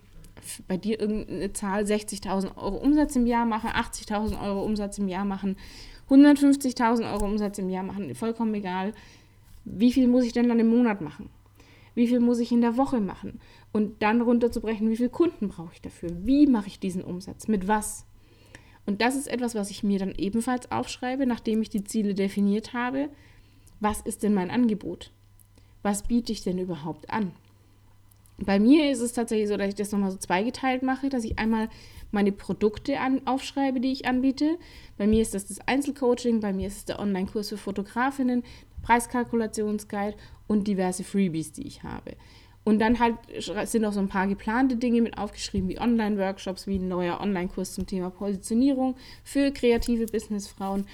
bei 0.67 0.77
dir 0.77 0.99
irgendeine 0.99 1.51
Zahl 1.53 1.83
60.000 1.83 2.55
Euro 2.57 2.77
Umsatz 2.77 3.15
im 3.15 3.25
Jahr 3.25 3.45
machen, 3.45 3.69
80.000 3.69 4.41
Euro 4.41 4.63
Umsatz 4.63 4.97
im 4.97 5.07
Jahr 5.07 5.25
machen, 5.25 5.57
150.000 6.09 7.11
Euro 7.11 7.25
Umsatz 7.25 7.57
im 7.57 7.69
Jahr 7.69 7.83
machen, 7.83 8.13
vollkommen 8.15 8.53
egal. 8.53 8.93
Wie 9.65 9.91
viel 9.91 10.07
muss 10.07 10.23
ich 10.23 10.31
denn 10.31 10.47
dann 10.47 10.59
im 10.59 10.69
Monat 10.69 11.01
machen? 11.01 11.29
Wie 11.97 12.07
viel 12.07 12.19
muss 12.19 12.37
ich 12.37 12.51
in 12.51 12.61
der 12.61 12.77
Woche 12.77 12.99
machen? 12.99 13.39
Und 13.73 14.03
dann 14.03 14.21
runterzubrechen, 14.21 14.87
wie 14.87 14.97
viele 14.97 15.09
Kunden 15.09 15.47
brauche 15.47 15.73
ich 15.73 15.81
dafür? 15.81 16.11
Wie 16.21 16.45
mache 16.45 16.67
ich 16.67 16.79
diesen 16.79 17.03
Umsatz? 17.03 17.47
Mit 17.47 17.67
was? 17.67 18.05
Und 18.85 19.01
das 19.01 19.15
ist 19.15 19.27
etwas, 19.27 19.55
was 19.55 19.71
ich 19.71 19.81
mir 19.81 19.97
dann 19.97 20.13
ebenfalls 20.15 20.71
aufschreibe, 20.71 21.25
nachdem 21.25 21.59
ich 21.59 21.71
die 21.71 21.83
Ziele 21.83 22.13
definiert 22.13 22.73
habe. 22.73 23.09
Was 23.79 24.01
ist 24.01 24.21
denn 24.21 24.35
mein 24.35 24.51
Angebot? 24.51 25.09
Was 25.81 26.03
biete 26.03 26.31
ich 26.31 26.43
denn 26.43 26.59
überhaupt 26.59 27.09
an? 27.09 27.31
Bei 28.37 28.59
mir 28.59 28.91
ist 28.91 29.01
es 29.01 29.13
tatsächlich 29.13 29.49
so, 29.49 29.57
dass 29.57 29.69
ich 29.69 29.75
das 29.75 29.91
nochmal 29.91 30.11
so 30.11 30.17
zweigeteilt 30.17 30.83
mache, 30.83 31.09
dass 31.09 31.23
ich 31.23 31.39
einmal 31.39 31.67
meine 32.11 32.31
Produkte 32.31 32.99
an, 32.99 33.25
aufschreibe, 33.25 33.79
die 33.79 33.91
ich 33.91 34.05
anbiete. 34.05 34.59
Bei 34.99 35.07
mir 35.07 35.23
ist 35.23 35.33
das 35.33 35.47
das 35.47 35.67
Einzelcoaching, 35.67 36.41
bei 36.41 36.53
mir 36.53 36.67
ist 36.67 36.77
es 36.77 36.85
der 36.85 36.99
Online-Kurs 36.99 37.49
für 37.49 37.57
Fotografinnen, 37.57 38.43
Preiskalkulationsguide 38.87 40.15
und 40.47 40.65
diverse 40.65 41.03
Freebies, 41.03 41.51
die 41.51 41.67
ich 41.67 41.83
habe. 41.83 42.15
Und 42.63 42.79
dann 42.79 42.99
halt 42.99 43.15
sind 43.63 43.85
auch 43.85 43.93
so 43.93 43.99
ein 43.99 44.07
paar 44.07 44.27
geplante 44.27 44.77
Dinge 44.77 45.01
mit 45.01 45.17
aufgeschrieben, 45.17 45.69
wie 45.69 45.79
Online-Workshops, 45.79 46.67
wie 46.67 46.79
ein 46.79 46.87
neuer 46.87 47.19
Online-Kurs 47.19 47.73
zum 47.73 47.85
Thema 47.85 48.09
Positionierung 48.09 48.95
für 49.23 49.51
kreative 49.51 50.05
Businessfrauen. 50.05 50.85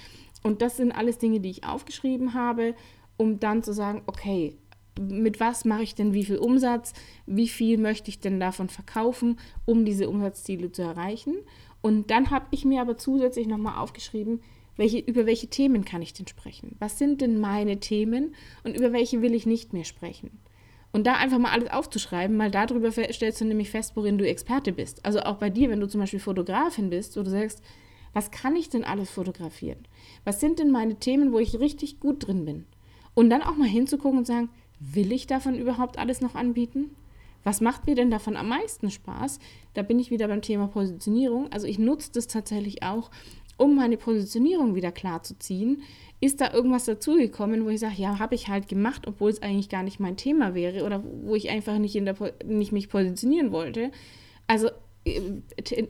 Und 0.42 0.60
das 0.60 0.76
sind 0.76 0.92
alles 0.92 1.18
Dinge, 1.18 1.40
die 1.40 1.50
ich 1.50 1.64
aufgeschrieben 1.64 2.34
habe, 2.34 2.74
um 3.16 3.38
dann 3.38 3.62
zu 3.62 3.72
sagen, 3.72 4.02
okay, 4.06 4.56
mit 5.00 5.40
was 5.40 5.64
mache 5.64 5.82
ich 5.82 5.94
denn 5.94 6.12
wie 6.12 6.24
viel 6.24 6.38
Umsatz, 6.38 6.94
wie 7.26 7.48
viel 7.48 7.78
möchte 7.78 8.08
ich 8.08 8.20
denn 8.20 8.38
davon 8.38 8.68
verkaufen, 8.68 9.38
um 9.64 9.84
diese 9.84 10.08
Umsatzziele 10.08 10.70
zu 10.70 10.82
erreichen. 10.82 11.34
Und 11.80 12.10
dann 12.10 12.30
habe 12.30 12.46
ich 12.50 12.64
mir 12.64 12.80
aber 12.80 12.98
zusätzlich 12.98 13.46
nochmal 13.46 13.78
aufgeschrieben, 13.78 14.40
welche, 14.76 14.98
über 14.98 15.26
welche 15.26 15.48
Themen 15.48 15.84
kann 15.84 16.02
ich 16.02 16.12
denn 16.12 16.26
sprechen? 16.26 16.76
Was 16.78 16.98
sind 16.98 17.20
denn 17.20 17.40
meine 17.40 17.80
Themen 17.80 18.34
und 18.64 18.76
über 18.76 18.92
welche 18.92 19.22
will 19.22 19.34
ich 19.34 19.46
nicht 19.46 19.72
mehr 19.72 19.84
sprechen? 19.84 20.30
Und 20.92 21.06
da 21.06 21.14
einfach 21.14 21.38
mal 21.38 21.50
alles 21.50 21.70
aufzuschreiben, 21.70 22.38
weil 22.38 22.50
darüber 22.50 22.92
stellst 22.92 23.40
du 23.40 23.44
nämlich 23.44 23.70
fest, 23.70 23.96
worin 23.96 24.18
du 24.18 24.26
Experte 24.26 24.72
bist. 24.72 25.04
Also 25.04 25.20
auch 25.20 25.38
bei 25.38 25.50
dir, 25.50 25.68
wenn 25.70 25.80
du 25.80 25.88
zum 25.88 26.00
Beispiel 26.00 26.20
Fotografin 26.20 26.90
bist, 26.90 27.16
wo 27.16 27.22
du 27.22 27.30
sagst, 27.30 27.62
was 28.12 28.30
kann 28.30 28.54
ich 28.54 28.68
denn 28.68 28.84
alles 28.84 29.10
fotografieren? 29.10 29.88
Was 30.24 30.38
sind 30.38 30.60
denn 30.60 30.70
meine 30.70 30.94
Themen, 31.00 31.32
wo 31.32 31.40
ich 31.40 31.58
richtig 31.58 31.98
gut 31.98 32.26
drin 32.26 32.44
bin? 32.44 32.64
Und 33.14 33.28
dann 33.30 33.42
auch 33.42 33.56
mal 33.56 33.68
hinzugucken 33.68 34.20
und 34.20 34.26
sagen, 34.26 34.50
will 34.78 35.12
ich 35.12 35.26
davon 35.26 35.58
überhaupt 35.58 35.98
alles 35.98 36.20
noch 36.20 36.36
anbieten? 36.36 36.90
Was 37.42 37.60
macht 37.60 37.86
mir 37.86 37.94
denn 37.94 38.10
davon 38.10 38.36
am 38.36 38.48
meisten 38.48 38.90
Spaß? 38.90 39.38
Da 39.74 39.82
bin 39.82 39.98
ich 39.98 40.10
wieder 40.10 40.28
beim 40.28 40.42
Thema 40.42 40.68
Positionierung. 40.68 41.52
Also 41.52 41.66
ich 41.66 41.78
nutze 41.78 42.10
das 42.12 42.26
tatsächlich 42.26 42.82
auch, 42.82 43.10
um 43.56 43.76
meine 43.76 43.96
Positionierung 43.96 44.74
wieder 44.74 44.92
klar 44.92 45.22
zu 45.22 45.38
ziehen. 45.38 45.82
Ist 46.20 46.40
da 46.40 46.52
irgendwas 46.52 46.84
dazugekommen, 46.84 47.64
wo 47.64 47.68
ich 47.68 47.80
sage, 47.80 47.96
ja, 47.98 48.18
habe 48.18 48.34
ich 48.34 48.48
halt 48.48 48.68
gemacht, 48.68 49.06
obwohl 49.06 49.30
es 49.30 49.42
eigentlich 49.42 49.68
gar 49.68 49.82
nicht 49.82 50.00
mein 50.00 50.16
Thema 50.16 50.54
wäre 50.54 50.84
oder 50.84 51.02
wo 51.22 51.34
ich 51.34 51.50
einfach 51.50 51.78
nicht, 51.78 51.96
in 51.96 52.06
der, 52.06 52.16
nicht 52.44 52.72
mich 52.72 52.88
positionieren 52.88 53.52
wollte? 53.52 53.90
Also 54.46 54.68
äh, 55.04 55.20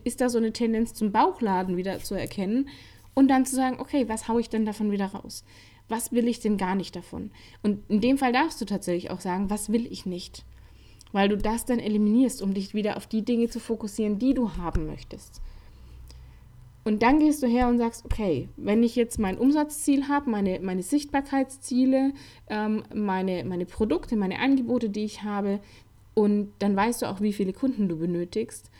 ist 0.04 0.20
da 0.20 0.28
so 0.28 0.38
eine 0.38 0.52
Tendenz 0.52 0.94
zum 0.94 1.12
Bauchladen 1.12 1.76
wieder 1.76 2.00
zu 2.00 2.14
erkennen 2.14 2.68
und 3.14 3.28
dann 3.28 3.46
zu 3.46 3.54
sagen, 3.54 3.78
okay, 3.80 4.08
was 4.08 4.28
haue 4.28 4.40
ich 4.40 4.48
denn 4.48 4.66
davon 4.66 4.90
wieder 4.90 5.06
raus? 5.06 5.44
was 5.88 6.12
will 6.12 6.28
ich 6.28 6.40
denn 6.40 6.56
gar 6.56 6.74
nicht 6.74 6.96
davon? 6.96 7.30
Und 7.62 7.88
in 7.88 8.00
dem 8.00 8.18
Fall 8.18 8.32
darfst 8.32 8.60
du 8.60 8.64
tatsächlich 8.64 9.10
auch 9.10 9.20
sagen, 9.20 9.50
was 9.50 9.70
will 9.70 9.86
ich 9.90 10.06
nicht? 10.06 10.44
Weil 11.12 11.28
du 11.28 11.36
das 11.36 11.64
dann 11.64 11.78
eliminierst, 11.78 12.42
um 12.42 12.54
dich 12.54 12.74
wieder 12.74 12.96
auf 12.96 13.06
die 13.06 13.24
Dinge 13.24 13.48
zu 13.48 13.60
fokussieren, 13.60 14.18
die 14.18 14.34
du 14.34 14.56
haben 14.56 14.86
möchtest. 14.86 15.40
Und 16.84 17.02
dann 17.02 17.18
gehst 17.18 17.42
du 17.42 17.46
her 17.46 17.68
und 17.68 17.78
sagst, 17.78 18.04
okay, 18.04 18.48
wenn 18.56 18.82
ich 18.82 18.94
jetzt 18.94 19.18
mein 19.18 19.38
Umsatzziel 19.38 20.06
habe, 20.08 20.30
meine, 20.30 20.60
meine 20.60 20.82
Sichtbarkeitsziele, 20.82 22.12
ähm, 22.48 22.84
meine, 22.94 23.44
meine 23.44 23.64
Produkte, 23.64 24.16
meine 24.16 24.38
Angebote, 24.38 24.90
die 24.90 25.04
ich 25.04 25.22
habe, 25.22 25.60
und 26.12 26.52
dann 26.60 26.76
weißt 26.76 27.02
du 27.02 27.06
auch, 27.06 27.20
wie 27.20 27.32
viele 27.32 27.52
Kunden 27.52 27.88
du 27.88 27.96
benötigst. 27.98 28.70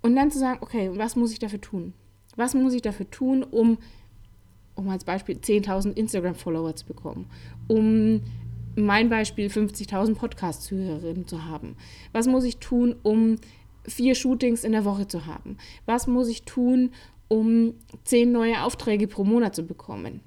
Und 0.00 0.16
dann 0.16 0.30
zu 0.30 0.38
sagen, 0.38 0.60
okay, 0.62 0.90
was 0.94 1.16
muss 1.16 1.32
ich 1.32 1.38
dafür 1.38 1.60
tun? 1.60 1.92
Was 2.36 2.54
muss 2.54 2.72
ich 2.72 2.82
dafür 2.82 3.10
tun, 3.10 3.42
um 3.42 3.78
um 4.74 4.88
als 4.88 5.04
Beispiel 5.04 5.36
10.000 5.36 5.96
Instagram-Follower 5.96 6.74
zu 6.74 6.86
bekommen, 6.86 7.26
um 7.68 8.22
mein 8.74 9.08
Beispiel 9.08 9.48
50.000 9.48 10.14
Podcast-Zuhörerinnen 10.14 11.26
zu 11.26 11.44
haben? 11.44 11.76
Was 12.12 12.26
muss 12.26 12.44
ich 12.44 12.58
tun, 12.58 12.96
um 13.02 13.36
vier 13.84 14.14
Shootings 14.14 14.64
in 14.64 14.72
der 14.72 14.84
Woche 14.84 15.06
zu 15.06 15.26
haben? 15.26 15.58
Was 15.86 16.06
muss 16.06 16.28
ich 16.28 16.44
tun, 16.44 16.90
um 17.32 17.72
zehn 18.04 18.30
neue 18.30 18.62
Aufträge 18.62 19.08
pro 19.08 19.24
Monat 19.24 19.54
zu 19.54 19.62
bekommen? 19.62 20.20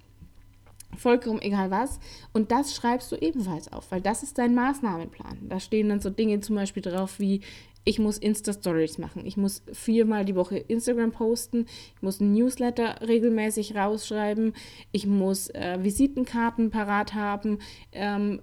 Vollkommen 0.98 1.40
egal 1.40 1.70
was. 1.70 2.00
Und 2.34 2.52
das 2.52 2.74
schreibst 2.74 3.12
du 3.12 3.16
ebenfalls 3.18 3.72
auf, 3.72 3.92
weil 3.92 4.02
das 4.02 4.24
ist 4.24 4.40
dein 4.40 4.56
Maßnahmenplan. 4.56 5.38
Da 5.48 5.60
stehen 5.60 5.90
dann 5.90 6.00
so 6.00 6.10
Dinge 6.10 6.40
zum 6.40 6.56
Beispiel 6.56 6.82
drauf 6.82 7.20
wie, 7.20 7.42
ich 7.84 8.00
muss 8.00 8.18
Insta-Stories 8.18 8.98
machen. 8.98 9.24
Ich 9.28 9.38
muss 9.38 9.62
viermal 9.72 10.26
die 10.26 10.36
Woche 10.36 10.58
Instagram 10.58 11.12
posten. 11.12 11.68
Ich 11.96 12.02
muss 12.02 12.20
ein 12.20 12.34
Newsletter 12.34 12.96
regelmäßig 13.08 13.76
rausschreiben. 13.76 14.54
Ich 14.92 15.06
muss 15.06 15.50
äh, 15.50 15.78
Visitenkarten 15.84 16.72
parat 16.72 17.14
haben. 17.14 17.60
Ähm, 17.92 18.42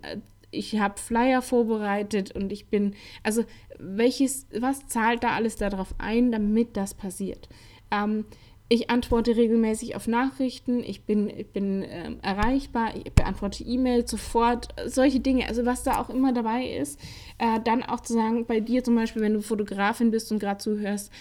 ich 0.53 0.79
habe 0.79 1.01
Flyer 1.01 1.43
vorbereitet 1.43 2.31
und 2.31 2.53
ich 2.53 2.67
bin, 2.67 2.95
also 3.25 3.45
welches, 3.81 4.47
was 4.57 4.87
zahlt 4.87 5.25
da 5.25 5.31
alles 5.31 5.57
darauf 5.57 5.97
ein, 5.99 6.31
damit 6.31 6.77
das 6.77 6.95
passiert? 6.95 7.49
Ähm, 7.91 8.27
ich 8.73 8.89
antworte 8.89 9.37
regelmäßig 9.37 9.97
auf 9.97 10.07
Nachrichten, 10.07 10.83
ich 10.83 11.03
bin, 11.03 11.29
ich 11.29 11.49
bin 11.49 11.83
äh, 11.83 12.13
erreichbar, 12.23 12.97
ich 12.97 13.13
beantworte 13.13 13.63
E-Mails 13.65 14.11
sofort, 14.11 14.69
solche 14.87 15.21
Dinge, 15.21 15.47
also 15.47 15.67
was 15.67 15.83
da 15.83 16.01
auch 16.01 16.09
immer 16.09 16.33
dabei 16.33 16.65
ist. 16.65 16.99
Äh, 17.37 17.61
dann 17.63 17.83
auch 17.83 18.01
zu 18.01 18.15
sagen, 18.15 18.47
bei 18.47 18.61
dir 18.61 18.83
zum 18.83 18.95
Beispiel, 18.95 19.21
wenn 19.21 19.35
du 19.35 19.43
Fotografin 19.43 20.11
bist 20.11 20.33
und 20.33 20.39
gerade 20.39 20.57
zuhörst, 20.57 21.13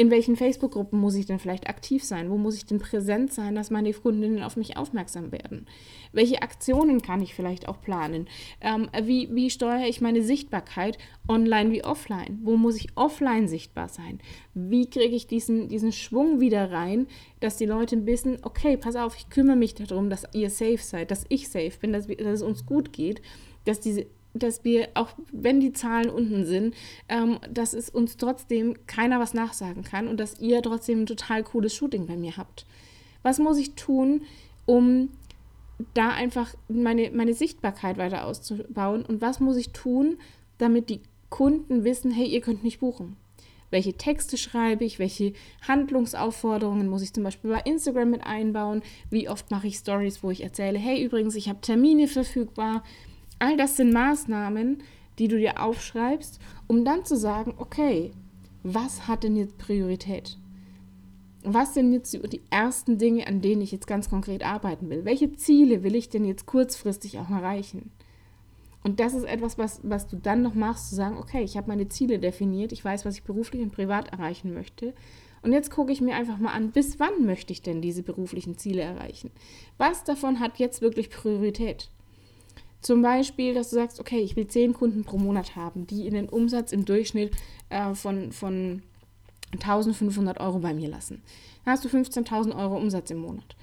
in 0.00 0.10
welchen 0.10 0.34
Facebook-Gruppen 0.34 0.98
muss 0.98 1.14
ich 1.14 1.26
denn 1.26 1.38
vielleicht 1.38 1.68
aktiv 1.68 2.02
sein? 2.02 2.30
Wo 2.30 2.38
muss 2.38 2.56
ich 2.56 2.64
denn 2.64 2.78
präsent 2.78 3.34
sein, 3.34 3.54
dass 3.54 3.68
meine 3.68 3.92
Kundinnen 3.92 4.42
auf 4.42 4.56
mich 4.56 4.78
aufmerksam 4.78 5.30
werden? 5.30 5.66
Welche 6.12 6.40
Aktionen 6.40 7.02
kann 7.02 7.20
ich 7.20 7.34
vielleicht 7.34 7.68
auch 7.68 7.82
planen? 7.82 8.26
Ähm, 8.62 8.88
wie, 9.02 9.28
wie 9.34 9.50
steuere 9.50 9.86
ich 9.86 10.00
meine 10.00 10.22
Sichtbarkeit 10.22 10.96
online 11.28 11.70
wie 11.70 11.84
offline? 11.84 12.38
Wo 12.42 12.56
muss 12.56 12.76
ich 12.76 12.96
offline 12.96 13.46
sichtbar 13.46 13.90
sein? 13.90 14.20
Wie 14.54 14.88
kriege 14.88 15.14
ich 15.14 15.26
diesen, 15.26 15.68
diesen 15.68 15.92
Schwung 15.92 16.40
wieder 16.40 16.72
rein, 16.72 17.06
dass 17.40 17.58
die 17.58 17.66
Leute 17.66 18.06
wissen, 18.06 18.38
okay, 18.40 18.78
pass 18.78 18.96
auf, 18.96 19.18
ich 19.18 19.28
kümmere 19.28 19.56
mich 19.56 19.74
darum, 19.74 20.08
dass 20.08 20.24
ihr 20.32 20.48
safe 20.48 20.78
seid, 20.78 21.10
dass 21.10 21.26
ich 21.28 21.50
safe 21.50 21.78
bin, 21.78 21.92
dass, 21.92 22.06
dass 22.06 22.26
es 22.26 22.42
uns 22.42 22.64
gut 22.64 22.94
geht, 22.94 23.20
dass 23.66 23.80
diese 23.80 24.06
dass 24.34 24.64
wir, 24.64 24.88
auch 24.94 25.10
wenn 25.32 25.60
die 25.60 25.72
Zahlen 25.72 26.08
unten 26.08 26.44
sind, 26.44 26.74
ähm, 27.08 27.38
dass 27.50 27.72
es 27.72 27.90
uns 27.90 28.16
trotzdem 28.16 28.74
keiner 28.86 29.18
was 29.18 29.34
nachsagen 29.34 29.82
kann 29.82 30.08
und 30.08 30.18
dass 30.18 30.40
ihr 30.40 30.62
trotzdem 30.62 31.02
ein 31.02 31.06
total 31.06 31.42
cooles 31.42 31.74
Shooting 31.74 32.06
bei 32.06 32.16
mir 32.16 32.36
habt. 32.36 32.66
Was 33.22 33.38
muss 33.38 33.58
ich 33.58 33.74
tun, 33.74 34.22
um 34.66 35.10
da 35.94 36.10
einfach 36.10 36.54
meine, 36.68 37.10
meine 37.10 37.34
Sichtbarkeit 37.34 37.98
weiter 37.98 38.26
auszubauen 38.26 39.04
und 39.04 39.20
was 39.20 39.40
muss 39.40 39.56
ich 39.56 39.70
tun, 39.70 40.18
damit 40.58 40.90
die 40.90 41.00
Kunden 41.30 41.84
wissen, 41.84 42.10
hey, 42.10 42.26
ihr 42.26 42.40
könnt 42.40 42.64
mich 42.64 42.80
buchen. 42.80 43.16
Welche 43.70 43.94
Texte 43.94 44.36
schreibe 44.36 44.84
ich, 44.84 44.98
welche 44.98 45.32
Handlungsaufforderungen 45.66 46.88
muss 46.88 47.02
ich 47.02 47.12
zum 47.12 47.22
Beispiel 47.22 47.50
bei 47.50 47.60
Instagram 47.60 48.10
mit 48.10 48.26
einbauen, 48.26 48.82
wie 49.10 49.28
oft 49.28 49.50
mache 49.52 49.68
ich 49.68 49.76
Stories, 49.76 50.24
wo 50.24 50.30
ich 50.30 50.42
erzähle, 50.42 50.78
hey, 50.78 51.02
übrigens, 51.02 51.36
ich 51.36 51.48
habe 51.48 51.60
Termine 51.60 52.08
verfügbar, 52.08 52.82
All 53.40 53.56
das 53.56 53.76
sind 53.78 53.92
Maßnahmen, 53.92 54.82
die 55.18 55.26
du 55.26 55.38
dir 55.38 55.62
aufschreibst, 55.62 56.38
um 56.66 56.84
dann 56.84 57.06
zu 57.06 57.16
sagen, 57.16 57.54
okay, 57.56 58.12
was 58.62 59.08
hat 59.08 59.24
denn 59.24 59.34
jetzt 59.34 59.56
Priorität? 59.56 60.36
Was 61.42 61.72
sind 61.72 61.94
jetzt 61.94 62.12
die 62.12 62.42
ersten 62.50 62.98
Dinge, 62.98 63.26
an 63.26 63.40
denen 63.40 63.62
ich 63.62 63.72
jetzt 63.72 63.86
ganz 63.86 64.10
konkret 64.10 64.44
arbeiten 64.44 64.90
will? 64.90 65.06
Welche 65.06 65.32
Ziele 65.32 65.82
will 65.82 65.94
ich 65.94 66.10
denn 66.10 66.26
jetzt 66.26 66.44
kurzfristig 66.44 67.18
auch 67.18 67.30
erreichen? 67.30 67.90
Und 68.84 69.00
das 69.00 69.14
ist 69.14 69.24
etwas, 69.24 69.56
was, 69.56 69.80
was 69.82 70.06
du 70.06 70.16
dann 70.16 70.42
noch 70.42 70.54
machst, 70.54 70.90
zu 70.90 70.94
sagen, 70.94 71.16
okay, 71.16 71.42
ich 71.42 71.56
habe 71.56 71.68
meine 71.68 71.88
Ziele 71.88 72.18
definiert, 72.18 72.72
ich 72.72 72.84
weiß, 72.84 73.06
was 73.06 73.16
ich 73.16 73.24
beruflich 73.24 73.62
und 73.62 73.72
privat 73.72 74.08
erreichen 74.08 74.52
möchte. 74.52 74.92
Und 75.42 75.52
jetzt 75.52 75.70
gucke 75.70 75.92
ich 75.92 76.02
mir 76.02 76.14
einfach 76.14 76.36
mal 76.36 76.52
an, 76.52 76.72
bis 76.72 77.00
wann 77.00 77.24
möchte 77.24 77.54
ich 77.54 77.62
denn 77.62 77.80
diese 77.80 78.02
beruflichen 78.02 78.58
Ziele 78.58 78.82
erreichen? 78.82 79.30
Was 79.78 80.04
davon 80.04 80.40
hat 80.40 80.58
jetzt 80.58 80.82
wirklich 80.82 81.08
Priorität? 81.08 81.88
Zum 82.80 83.02
Beispiel, 83.02 83.54
dass 83.54 83.70
du 83.70 83.76
sagst, 83.76 84.00
okay, 84.00 84.20
ich 84.20 84.36
will 84.36 84.46
zehn 84.46 84.72
Kunden 84.72 85.04
pro 85.04 85.18
Monat 85.18 85.56
haben, 85.56 85.86
die 85.86 86.06
in 86.06 86.14
den 86.14 86.28
Umsatz 86.28 86.72
im 86.72 86.84
Durchschnitt 86.84 87.32
äh, 87.68 87.94
von, 87.94 88.32
von 88.32 88.82
1500 89.52 90.40
Euro 90.40 90.58
bei 90.60 90.72
mir 90.72 90.88
lassen. 90.88 91.22
Dann 91.64 91.74
hast 91.74 91.84
du 91.84 91.88
15.000 91.88 92.56
Euro 92.56 92.76
Umsatz 92.76 93.10
im 93.10 93.18
Monat 93.18 93.56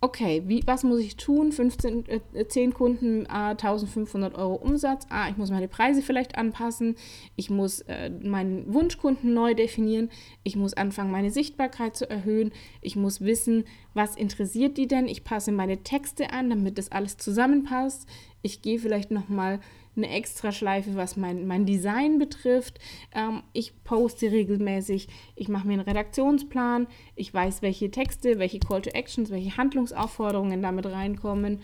okay, 0.00 0.42
wie, 0.46 0.62
was 0.66 0.84
muss 0.84 1.00
ich 1.00 1.16
tun? 1.16 1.52
15, 1.52 2.06
äh, 2.06 2.46
10 2.46 2.74
Kunden, 2.74 3.24
äh, 3.26 3.54
1500 3.56 4.34
Euro 4.34 4.54
Umsatz. 4.54 5.06
Ah, 5.08 5.28
ich 5.28 5.36
muss 5.36 5.50
meine 5.50 5.68
Preise 5.68 6.02
vielleicht 6.02 6.36
anpassen. 6.36 6.96
Ich 7.34 7.50
muss 7.50 7.80
äh, 7.82 8.10
meinen 8.10 8.72
Wunschkunden 8.72 9.32
neu 9.32 9.54
definieren. 9.54 10.10
Ich 10.42 10.56
muss 10.56 10.74
anfangen, 10.74 11.10
meine 11.10 11.30
Sichtbarkeit 11.30 11.96
zu 11.96 12.08
erhöhen. 12.08 12.52
Ich 12.82 12.96
muss 12.96 13.20
wissen, 13.20 13.64
was 13.94 14.16
interessiert 14.16 14.76
die 14.76 14.86
denn? 14.86 15.08
Ich 15.08 15.24
passe 15.24 15.50
meine 15.50 15.82
Texte 15.82 16.30
an, 16.32 16.50
damit 16.50 16.78
das 16.78 16.92
alles 16.92 17.16
zusammenpasst. 17.16 18.06
Ich 18.42 18.62
gehe 18.62 18.78
vielleicht 18.78 19.10
nochmal 19.10 19.60
eine 19.96 20.08
extra 20.10 20.52
Schleife, 20.52 20.94
was 20.94 21.16
mein, 21.16 21.46
mein 21.46 21.66
Design 21.66 22.18
betrifft. 22.18 22.78
Ähm, 23.14 23.42
ich 23.52 23.72
poste 23.84 24.30
regelmäßig, 24.30 25.08
ich 25.34 25.48
mache 25.48 25.66
mir 25.66 25.74
einen 25.74 25.82
Redaktionsplan, 25.82 26.86
ich 27.14 27.32
weiß, 27.32 27.62
welche 27.62 27.90
Texte, 27.90 28.38
welche 28.38 28.58
Call 28.58 28.82
to 28.82 28.90
Actions, 28.90 29.30
welche 29.30 29.56
Handlungsaufforderungen 29.56 30.62
damit 30.62 30.86
reinkommen. 30.86 31.60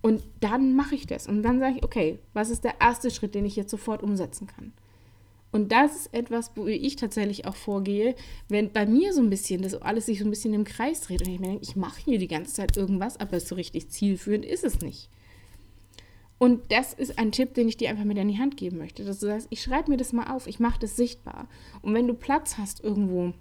Und 0.00 0.22
dann 0.40 0.76
mache 0.76 0.94
ich 0.94 1.06
das. 1.06 1.26
Und 1.26 1.42
dann 1.42 1.58
sage 1.58 1.76
ich, 1.78 1.84
okay, 1.84 2.18
was 2.32 2.50
ist 2.50 2.64
der 2.64 2.80
erste 2.80 3.10
Schritt, 3.10 3.34
den 3.34 3.46
ich 3.46 3.56
jetzt 3.56 3.70
sofort 3.70 4.02
umsetzen 4.02 4.46
kann? 4.46 4.72
Und 5.50 5.72
das 5.72 5.96
ist 5.96 6.14
etwas, 6.14 6.52
wo 6.56 6.66
ich 6.66 6.96
tatsächlich 6.96 7.46
auch 7.46 7.56
vorgehe, 7.56 8.14
wenn 8.48 8.70
bei 8.70 8.84
mir 8.84 9.14
so 9.14 9.22
ein 9.22 9.30
bisschen 9.30 9.62
das 9.62 9.74
alles 9.74 10.06
sich 10.06 10.18
so 10.18 10.26
ein 10.26 10.30
bisschen 10.30 10.52
im 10.52 10.64
Kreis 10.64 11.00
dreht 11.00 11.22
und 11.22 11.32
ich 11.32 11.40
mir 11.40 11.48
denke, 11.48 11.64
ich 11.64 11.74
mache 11.74 12.02
hier 12.04 12.18
die 12.18 12.28
ganze 12.28 12.52
Zeit 12.52 12.76
irgendwas, 12.76 13.18
aber 13.18 13.40
so 13.40 13.54
richtig 13.54 13.88
zielführend 13.88 14.44
ist 14.44 14.64
es 14.64 14.80
nicht. 14.80 15.08
Und 16.38 16.70
das 16.70 16.92
ist 16.92 17.18
ein 17.18 17.32
Tipp, 17.32 17.54
den 17.54 17.68
ich 17.68 17.76
dir 17.76 17.90
einfach 17.90 18.04
mit 18.04 18.16
in 18.16 18.28
die 18.28 18.38
Hand 18.38 18.56
geben 18.56 18.78
möchte. 18.78 19.04
Dass 19.04 19.18
du 19.18 19.26
sagst, 19.26 19.48
ich 19.50 19.62
schreibe 19.62 19.90
mir 19.90 19.96
das 19.96 20.12
mal 20.12 20.30
auf, 20.30 20.46
ich 20.46 20.60
mache 20.60 20.78
das 20.78 20.96
sichtbar. 20.96 21.48
Und 21.82 21.94
wenn 21.94 22.06
du 22.06 22.14
Platz 22.14 22.58
hast 22.58 22.82
irgendwo, 22.82 23.32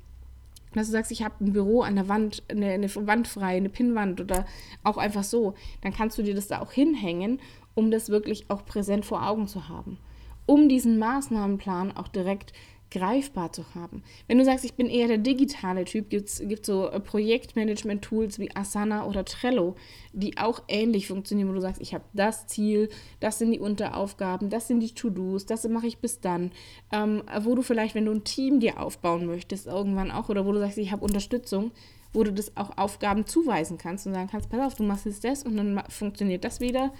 dass 0.74 0.88
du 0.88 0.94
sagst, 0.94 1.12
ich 1.12 1.24
habe 1.24 1.36
ein 1.42 1.54
Büro 1.54 1.82
an 1.82 1.96
der 1.96 2.08
Wand, 2.08 2.44
eine, 2.50 2.68
eine 2.68 2.94
Wand 2.96 3.27
frei, 3.27 3.58
eine 3.58 3.70
Pinnwand 3.70 4.20
oder 4.20 4.46
auch 4.84 4.98
einfach 4.98 5.24
so, 5.24 5.54
dann 5.82 5.94
kannst 5.94 6.18
du 6.18 6.24
dir 6.24 6.36
das 6.36 6.48
da 6.48 6.60
auch 6.60 6.72
hinhängen, 6.72 7.39
um 7.75 7.92
das 7.92 8.10
wirklich 8.10 8.50
auch 8.50 8.66
präsent 8.66 9.06
vor 9.06 9.27
Augen 9.27 9.48
zu 9.48 9.70
haben. 9.70 10.00
Um 10.48 10.68
diesen 10.68 10.98
Maßnahmenplan 10.98 11.96
auch 11.96 12.08
direkt 12.08 12.54
greifbar 12.91 13.51
zu 13.51 13.63
haben. 13.75 14.03
Wenn 14.27 14.38
du 14.38 14.46
sagst, 14.46 14.63
ich 14.63 14.75
bin 14.75 14.88
eher 14.88 15.08
der 15.08 15.17
digitale 15.17 15.86
Typ, 15.86 16.10
gibt 16.10 16.29
es 16.29 16.41
so 16.65 16.89
äh, 16.89 17.00
Projektmanagement-Tools 17.00 18.39
wie 18.39 18.56
Asana 18.56 19.06
oder 19.06 19.25
Trello, 19.25 19.75
die 20.13 20.38
auch 20.38 20.63
ähnlich 20.67 21.08
funktionieren, 21.08 21.50
wo 21.50 21.53
du 21.53 21.62
sagst, 21.62 21.82
ich 21.82 21.94
habe 21.94 22.06
das 22.13 22.48
Ziel, 22.48 22.89
das 23.20 23.39
sind 23.39 23.51
die 23.51 23.60
Unteraufgaben, 23.60 24.50
das 24.50 24.67
sind 24.67 24.79
die 24.79 24.94
To-Dos, 24.94 25.46
das 25.46 25.67
mache 25.67 25.88
ich 25.88 25.98
bis 25.98 26.22
dann. 26.22 26.51
Ähm, 26.91 27.24
wo 27.41 27.56
du 27.56 27.62
vielleicht, 27.62 27.96
wenn 27.96 28.06
du 28.06 28.13
ein 28.13 28.24
Team 28.24 28.60
dir 28.60 28.82
aufbauen 28.82 29.25
möchtest, 29.25 29.67
irgendwann 29.67 30.12
auch, 30.12 30.29
oder 30.29 30.46
wo 30.46 30.51
du 30.51 30.60
sagst, 30.60 30.77
ich 30.77 30.91
habe 30.91 31.03
Unterstützung, 31.03 31.72
wo 32.13 32.24
du 32.24 32.32
das 32.32 32.56
auch 32.56 32.77
Aufgaben 32.77 33.25
zuweisen 33.25 33.77
kannst 33.77 34.08
und 34.08 34.13
sagen 34.13 34.29
kannst, 34.32 34.50
pass 34.50 34.65
auf, 34.65 34.75
du 34.75 34.84
machst 34.84 35.06
jetzt 35.06 35.24
das 35.24 35.44
und 35.44 35.58
dann 35.58 35.84
funktioniert 35.89 36.46
das 36.46 36.62
wieder. 36.62 36.94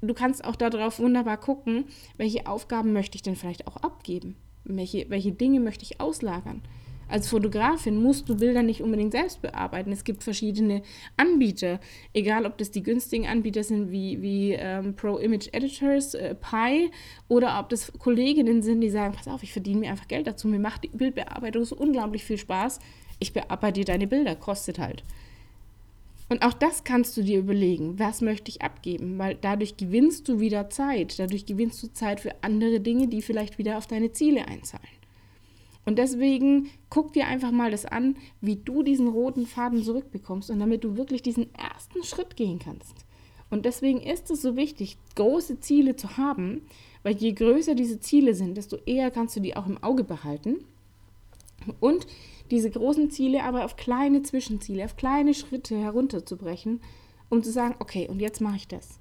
Du 0.00 0.14
kannst 0.14 0.44
auch 0.46 0.56
darauf 0.56 0.98
wunderbar 0.98 1.36
gucken, 1.36 1.84
welche 2.16 2.46
Aufgaben 2.46 2.94
möchte 2.94 3.16
ich 3.16 3.22
denn 3.22 3.36
vielleicht 3.36 3.66
auch 3.66 3.76
abgeben 3.76 4.36
welche, 4.64 5.06
welche 5.08 5.32
Dinge 5.32 5.60
möchte 5.60 5.84
ich 5.84 6.00
auslagern. 6.00 6.62
Als 7.10 7.28
Fotografin 7.28 8.00
musst 8.00 8.28
du 8.28 8.36
Bilder 8.36 8.62
nicht 8.62 8.82
unbedingt 8.82 9.12
selbst 9.12 9.42
bearbeiten. 9.42 9.90
Es 9.90 10.04
gibt 10.04 10.22
verschiedene 10.22 10.82
Anbieter, 11.16 11.80
egal 12.14 12.46
ob 12.46 12.56
das 12.56 12.70
die 12.70 12.84
günstigen 12.84 13.26
Anbieter 13.26 13.64
sind 13.64 13.90
wie, 13.90 14.22
wie 14.22 14.52
ähm, 14.52 14.94
Pro 14.94 15.18
Image 15.18 15.48
Editors, 15.52 16.14
äh, 16.14 16.36
Pi, 16.36 16.92
oder 17.26 17.58
ob 17.58 17.68
das 17.68 17.92
Kolleginnen 17.98 18.62
sind, 18.62 18.80
die 18.80 18.90
sagen, 18.90 19.14
pass 19.14 19.26
auf, 19.26 19.42
ich 19.42 19.52
verdiene 19.52 19.80
mir 19.80 19.90
einfach 19.90 20.06
Geld 20.06 20.28
dazu, 20.28 20.46
mir 20.46 20.60
macht 20.60 20.84
die 20.84 20.88
Bildbearbeitung 20.88 21.64
so 21.64 21.74
unglaublich 21.74 22.22
viel 22.22 22.38
Spaß, 22.38 22.78
ich 23.18 23.32
bearbeite 23.32 23.84
deine 23.84 24.06
Bilder, 24.06 24.36
kostet 24.36 24.78
halt. 24.78 25.02
Und 26.30 26.44
auch 26.44 26.52
das 26.52 26.84
kannst 26.84 27.16
du 27.16 27.22
dir 27.22 27.40
überlegen, 27.40 27.98
was 27.98 28.20
möchte 28.20 28.50
ich 28.50 28.62
abgeben, 28.62 29.18
weil 29.18 29.34
dadurch 29.34 29.76
gewinnst 29.76 30.28
du 30.28 30.38
wieder 30.38 30.70
Zeit, 30.70 31.18
dadurch 31.18 31.44
gewinnst 31.44 31.82
du 31.82 31.92
Zeit 31.92 32.20
für 32.20 32.32
andere 32.42 32.78
Dinge, 32.78 33.08
die 33.08 33.20
vielleicht 33.20 33.58
wieder 33.58 33.76
auf 33.76 33.88
deine 33.88 34.12
Ziele 34.12 34.46
einzahlen. 34.46 34.86
Und 35.84 35.98
deswegen 35.98 36.70
guck 36.88 37.12
dir 37.14 37.26
einfach 37.26 37.50
mal 37.50 37.72
das 37.72 37.84
an, 37.84 38.16
wie 38.40 38.54
du 38.54 38.84
diesen 38.84 39.08
roten 39.08 39.44
Faden 39.44 39.82
zurückbekommst 39.82 40.50
und 40.50 40.60
damit 40.60 40.84
du 40.84 40.96
wirklich 40.96 41.22
diesen 41.22 41.52
ersten 41.52 42.04
Schritt 42.04 42.36
gehen 42.36 42.60
kannst. 42.60 42.94
Und 43.50 43.64
deswegen 43.64 44.00
ist 44.00 44.30
es 44.30 44.40
so 44.40 44.54
wichtig, 44.54 44.98
große 45.16 45.58
Ziele 45.58 45.96
zu 45.96 46.16
haben, 46.16 46.62
weil 47.02 47.16
je 47.16 47.32
größer 47.32 47.74
diese 47.74 47.98
Ziele 47.98 48.34
sind, 48.34 48.56
desto 48.56 48.76
eher 48.86 49.10
kannst 49.10 49.34
du 49.34 49.40
die 49.40 49.56
auch 49.56 49.66
im 49.66 49.82
Auge 49.82 50.04
behalten. 50.04 50.64
Und 51.80 52.06
diese 52.50 52.70
großen 52.70 53.10
Ziele 53.10 53.42
aber 53.44 53.64
auf 53.64 53.76
kleine 53.76 54.22
Zwischenziele, 54.22 54.84
auf 54.84 54.96
kleine 54.96 55.34
Schritte 55.34 55.76
herunterzubrechen, 55.76 56.80
um 57.28 57.42
zu 57.42 57.50
sagen, 57.50 57.76
okay, 57.78 58.08
und 58.08 58.20
jetzt 58.20 58.40
mache 58.40 58.56
ich 58.56 58.68
das. 58.68 58.99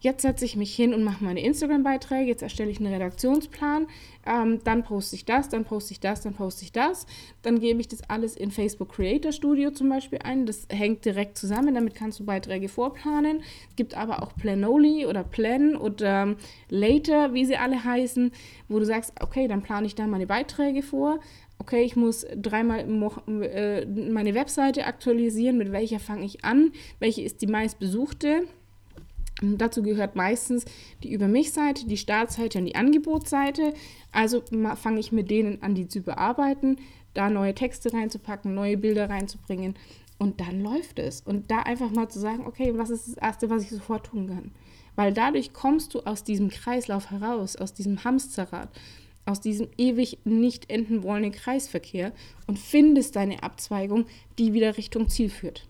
Jetzt 0.00 0.22
setze 0.22 0.46
ich 0.46 0.56
mich 0.56 0.74
hin 0.74 0.94
und 0.94 1.04
mache 1.04 1.22
meine 1.22 1.42
Instagram-Beiträge, 1.42 2.26
jetzt 2.26 2.42
erstelle 2.42 2.70
ich 2.70 2.80
einen 2.80 2.92
Redaktionsplan, 2.92 3.86
ähm, 4.26 4.60
dann 4.64 4.82
poste 4.82 5.14
ich 5.14 5.26
das, 5.26 5.50
dann 5.50 5.64
poste 5.64 5.92
ich 5.92 6.00
das, 6.00 6.22
dann 6.22 6.32
poste 6.32 6.64
ich 6.64 6.72
das, 6.72 7.06
dann 7.42 7.60
gebe 7.60 7.80
ich 7.80 7.88
das 7.88 8.08
alles 8.08 8.34
in 8.34 8.50
Facebook 8.50 8.92
Creator 8.92 9.32
Studio 9.32 9.70
zum 9.70 9.90
Beispiel 9.90 10.18
ein. 10.24 10.46
Das 10.46 10.66
hängt 10.70 11.04
direkt 11.04 11.36
zusammen, 11.36 11.74
damit 11.74 11.94
kannst 11.94 12.18
du 12.18 12.24
Beiträge 12.24 12.68
vorplanen. 12.68 13.42
Es 13.68 13.76
gibt 13.76 13.94
aber 13.94 14.22
auch 14.22 14.34
Planoli 14.34 15.04
oder 15.04 15.22
Plan 15.22 15.76
oder 15.76 16.22
ähm, 16.22 16.36
Later, 16.70 17.34
wie 17.34 17.44
sie 17.44 17.56
alle 17.56 17.84
heißen, 17.84 18.32
wo 18.68 18.78
du 18.78 18.86
sagst, 18.86 19.12
okay, 19.20 19.48
dann 19.48 19.62
plane 19.62 19.86
ich 19.86 19.94
da 19.94 20.06
meine 20.06 20.26
Beiträge 20.26 20.82
vor, 20.82 21.20
okay, 21.58 21.82
ich 21.82 21.94
muss 21.94 22.26
dreimal 22.34 22.80
äh, 23.42 23.84
meine 23.84 24.34
Webseite 24.34 24.86
aktualisieren, 24.86 25.58
mit 25.58 25.72
welcher 25.72 26.00
fange 26.00 26.24
ich 26.24 26.42
an, 26.44 26.72
welche 26.98 27.22
ist 27.22 27.42
die 27.42 27.46
meistbesuchte. 27.46 28.46
Dazu 29.42 29.82
gehört 29.82 30.16
meistens 30.16 30.64
die 31.02 31.12
Über 31.12 31.28
mich-Seite, 31.28 31.86
die 31.86 31.96
Startseite 31.96 32.58
und 32.58 32.66
die 32.66 32.74
Angebotsseite. 32.74 33.72
Also 34.12 34.42
fange 34.76 35.00
ich 35.00 35.12
mit 35.12 35.30
denen 35.30 35.62
an, 35.62 35.74
die 35.74 35.88
zu 35.88 36.02
bearbeiten, 36.02 36.76
da 37.14 37.30
neue 37.30 37.54
Texte 37.54 37.92
reinzupacken, 37.92 38.54
neue 38.54 38.76
Bilder 38.76 39.08
reinzubringen 39.08 39.74
und 40.18 40.40
dann 40.40 40.60
läuft 40.60 40.98
es. 40.98 41.22
Und 41.22 41.50
da 41.50 41.60
einfach 41.60 41.90
mal 41.90 42.08
zu 42.08 42.20
sagen, 42.20 42.46
okay, 42.46 42.72
was 42.76 42.90
ist 42.90 43.08
das 43.08 43.16
Erste, 43.16 43.48
was 43.50 43.62
ich 43.62 43.70
sofort 43.70 44.06
tun 44.06 44.28
kann? 44.28 44.52
Weil 44.94 45.12
dadurch 45.12 45.52
kommst 45.52 45.94
du 45.94 46.00
aus 46.00 46.24
diesem 46.24 46.50
Kreislauf 46.50 47.10
heraus, 47.10 47.56
aus 47.56 47.72
diesem 47.72 48.04
Hamsterrad 48.04 48.68
aus 49.26 49.40
diesem 49.40 49.68
ewig 49.78 50.18
nicht 50.24 50.70
enden 50.70 51.02
wollenden 51.02 51.32
Kreisverkehr 51.32 52.12
und 52.46 52.58
findest 52.58 53.16
deine 53.16 53.42
Abzweigung, 53.42 54.06
die 54.38 54.52
wieder 54.52 54.76
Richtung 54.76 55.08
Ziel 55.08 55.30
führt. 55.30 55.68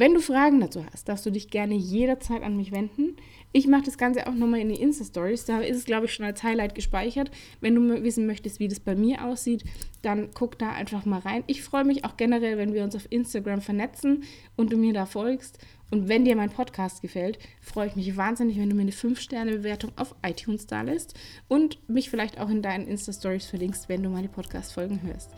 Wenn 0.00 0.14
du 0.14 0.20
Fragen 0.22 0.60
dazu 0.60 0.82
hast, 0.90 1.10
darfst 1.10 1.26
du 1.26 1.30
dich 1.30 1.50
gerne 1.50 1.74
jederzeit 1.74 2.42
an 2.42 2.56
mich 2.56 2.72
wenden. 2.72 3.16
Ich 3.52 3.66
mache 3.66 3.82
das 3.82 3.98
Ganze 3.98 4.26
auch 4.26 4.32
nochmal 4.32 4.60
in 4.60 4.70
die 4.70 4.80
Insta-Stories. 4.80 5.44
Da 5.44 5.60
ist 5.60 5.76
es, 5.76 5.84
glaube 5.84 6.06
ich, 6.06 6.14
schon 6.14 6.24
als 6.24 6.42
Highlight 6.42 6.74
gespeichert. 6.74 7.30
Wenn 7.60 7.74
du 7.74 8.02
wissen 8.02 8.26
möchtest, 8.26 8.60
wie 8.60 8.68
das 8.68 8.80
bei 8.80 8.94
mir 8.94 9.22
aussieht, 9.26 9.62
dann 10.00 10.30
guck 10.32 10.58
da 10.58 10.72
einfach 10.72 11.04
mal 11.04 11.18
rein. 11.18 11.44
Ich 11.48 11.62
freue 11.62 11.84
mich 11.84 12.06
auch 12.06 12.16
generell, 12.16 12.56
wenn 12.56 12.72
wir 12.72 12.82
uns 12.82 12.96
auf 12.96 13.12
Instagram 13.12 13.60
vernetzen 13.60 14.24
und 14.56 14.72
du 14.72 14.78
mir 14.78 14.94
da 14.94 15.04
folgst 15.04 15.58
und 15.90 16.08
wenn 16.08 16.24
dir 16.24 16.34
mein 16.34 16.48
Podcast 16.48 17.02
gefällt, 17.02 17.38
freue 17.60 17.88
ich 17.88 17.96
mich 17.96 18.16
wahnsinnig, 18.16 18.56
wenn 18.56 18.70
du 18.70 18.76
mir 18.76 18.82
eine 18.82 18.92
5-Sterne-Bewertung 18.92 19.92
auf 19.96 20.14
iTunes 20.26 20.66
da 20.66 20.80
lässt 20.80 21.12
und 21.46 21.78
mich 21.90 22.08
vielleicht 22.08 22.40
auch 22.40 22.48
in 22.48 22.62
deinen 22.62 22.86
Insta-Stories 22.86 23.44
verlinkst, 23.44 23.90
wenn 23.90 24.02
du 24.02 24.08
meine 24.08 24.28
Podcast-Folgen 24.28 25.02
hörst. 25.02 25.30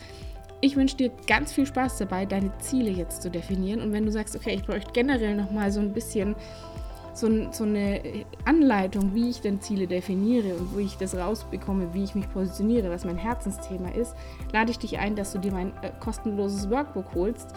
Ich 0.65 0.77
wünsche 0.77 0.97
dir 0.97 1.11
ganz 1.27 1.53
viel 1.53 1.67
Spaß 1.67 1.99
dabei, 1.99 2.25
deine 2.25 2.57
Ziele 2.59 2.91
jetzt 2.91 3.21
zu 3.21 3.33
definieren. 3.33 3.83
Und 3.83 3.93
wenn 3.93 4.07
du 4.07 4.13
sagst, 4.13 4.37
okay, 4.37 4.55
ich 4.55 4.65
bräuchte 4.65 4.93
generell 4.93 5.35
nochmal 5.35 5.73
so 5.73 5.81
ein 5.81 5.93
bisschen 5.93 6.37
so, 7.15 7.29
so, 7.51 7.65
eine 7.65 8.01
Anleitung, 8.45 9.13
wie 9.13 9.29
ich 9.29 9.41
denn 9.41 9.61
Ziele 9.61 9.89
definiere 9.89 10.55
und 10.55 10.73
wo 10.73 10.79
ich 10.79 10.97
das 10.97 11.17
rausbekomme, 11.17 11.93
wie 11.93 12.05
ich 12.05 12.15
mich 12.15 12.31
positioniere, 12.33 12.91
was 12.91 13.05
mein 13.05 13.19
Herzensthema 13.19 13.89
ist, 13.91 14.15
lade 14.53 14.71
ich 14.71 14.79
dich 14.79 14.99
ein, 15.01 15.17
dass 15.17 15.33
du 15.33 15.41
dir 15.41 15.51
mein 15.51 15.73
äh, 15.83 15.91
kostenloses 15.99 16.71
Workbook 16.71 17.13
holst 17.13 17.49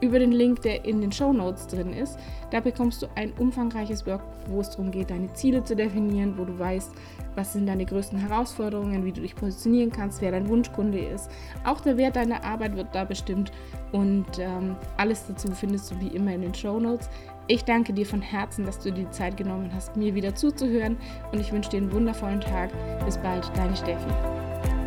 über 0.00 0.18
den 0.18 0.32
Link, 0.32 0.62
der 0.62 0.84
in 0.84 1.00
den 1.00 1.12
Show 1.12 1.32
Notes 1.32 1.66
drin 1.66 1.92
ist. 1.92 2.18
Da 2.50 2.60
bekommst 2.60 3.02
du 3.02 3.06
ein 3.14 3.32
umfangreiches 3.38 4.06
Workbook, 4.06 4.30
wo 4.46 4.60
es 4.60 4.70
darum 4.70 4.90
geht, 4.90 5.10
deine 5.10 5.32
Ziele 5.34 5.62
zu 5.62 5.76
definieren, 5.76 6.36
wo 6.36 6.44
du 6.44 6.58
weißt, 6.58 6.90
was 7.34 7.52
sind 7.52 7.66
deine 7.66 7.86
größten 7.86 8.18
Herausforderungen, 8.18 9.04
wie 9.04 9.12
du 9.12 9.20
dich 9.20 9.36
positionieren 9.36 9.92
kannst, 9.92 10.20
wer 10.20 10.32
dein 10.32 10.48
Wunschkunde 10.48 10.98
ist. 10.98 11.30
Auch 11.64 11.80
der 11.80 11.96
Wert 11.96 12.16
deiner 12.16 12.44
Arbeit 12.44 12.76
wird 12.76 12.88
da 12.92 13.04
bestimmt 13.04 13.52
und 13.92 14.26
ähm, 14.38 14.76
alles 14.96 15.26
dazu 15.26 15.50
findest 15.52 15.90
du 15.90 16.00
wie 16.00 16.08
immer 16.08 16.32
in 16.34 16.42
den 16.42 16.54
Show 16.54 16.80
Notes. 16.80 17.08
Ich 17.46 17.64
danke 17.64 17.92
dir 17.92 18.06
von 18.06 18.22
Herzen, 18.22 18.64
dass 18.64 18.78
du 18.78 18.92
dir 18.92 19.04
die 19.04 19.10
Zeit 19.10 19.36
genommen 19.36 19.70
hast, 19.74 19.96
mir 19.96 20.14
wieder 20.14 20.34
zuzuhören 20.34 20.96
und 21.32 21.40
ich 21.40 21.52
wünsche 21.52 21.70
dir 21.70 21.78
einen 21.78 21.92
wundervollen 21.92 22.40
Tag. 22.40 22.70
Bis 23.04 23.18
bald, 23.18 23.50
deine 23.56 23.76
Steffi. 23.76 24.79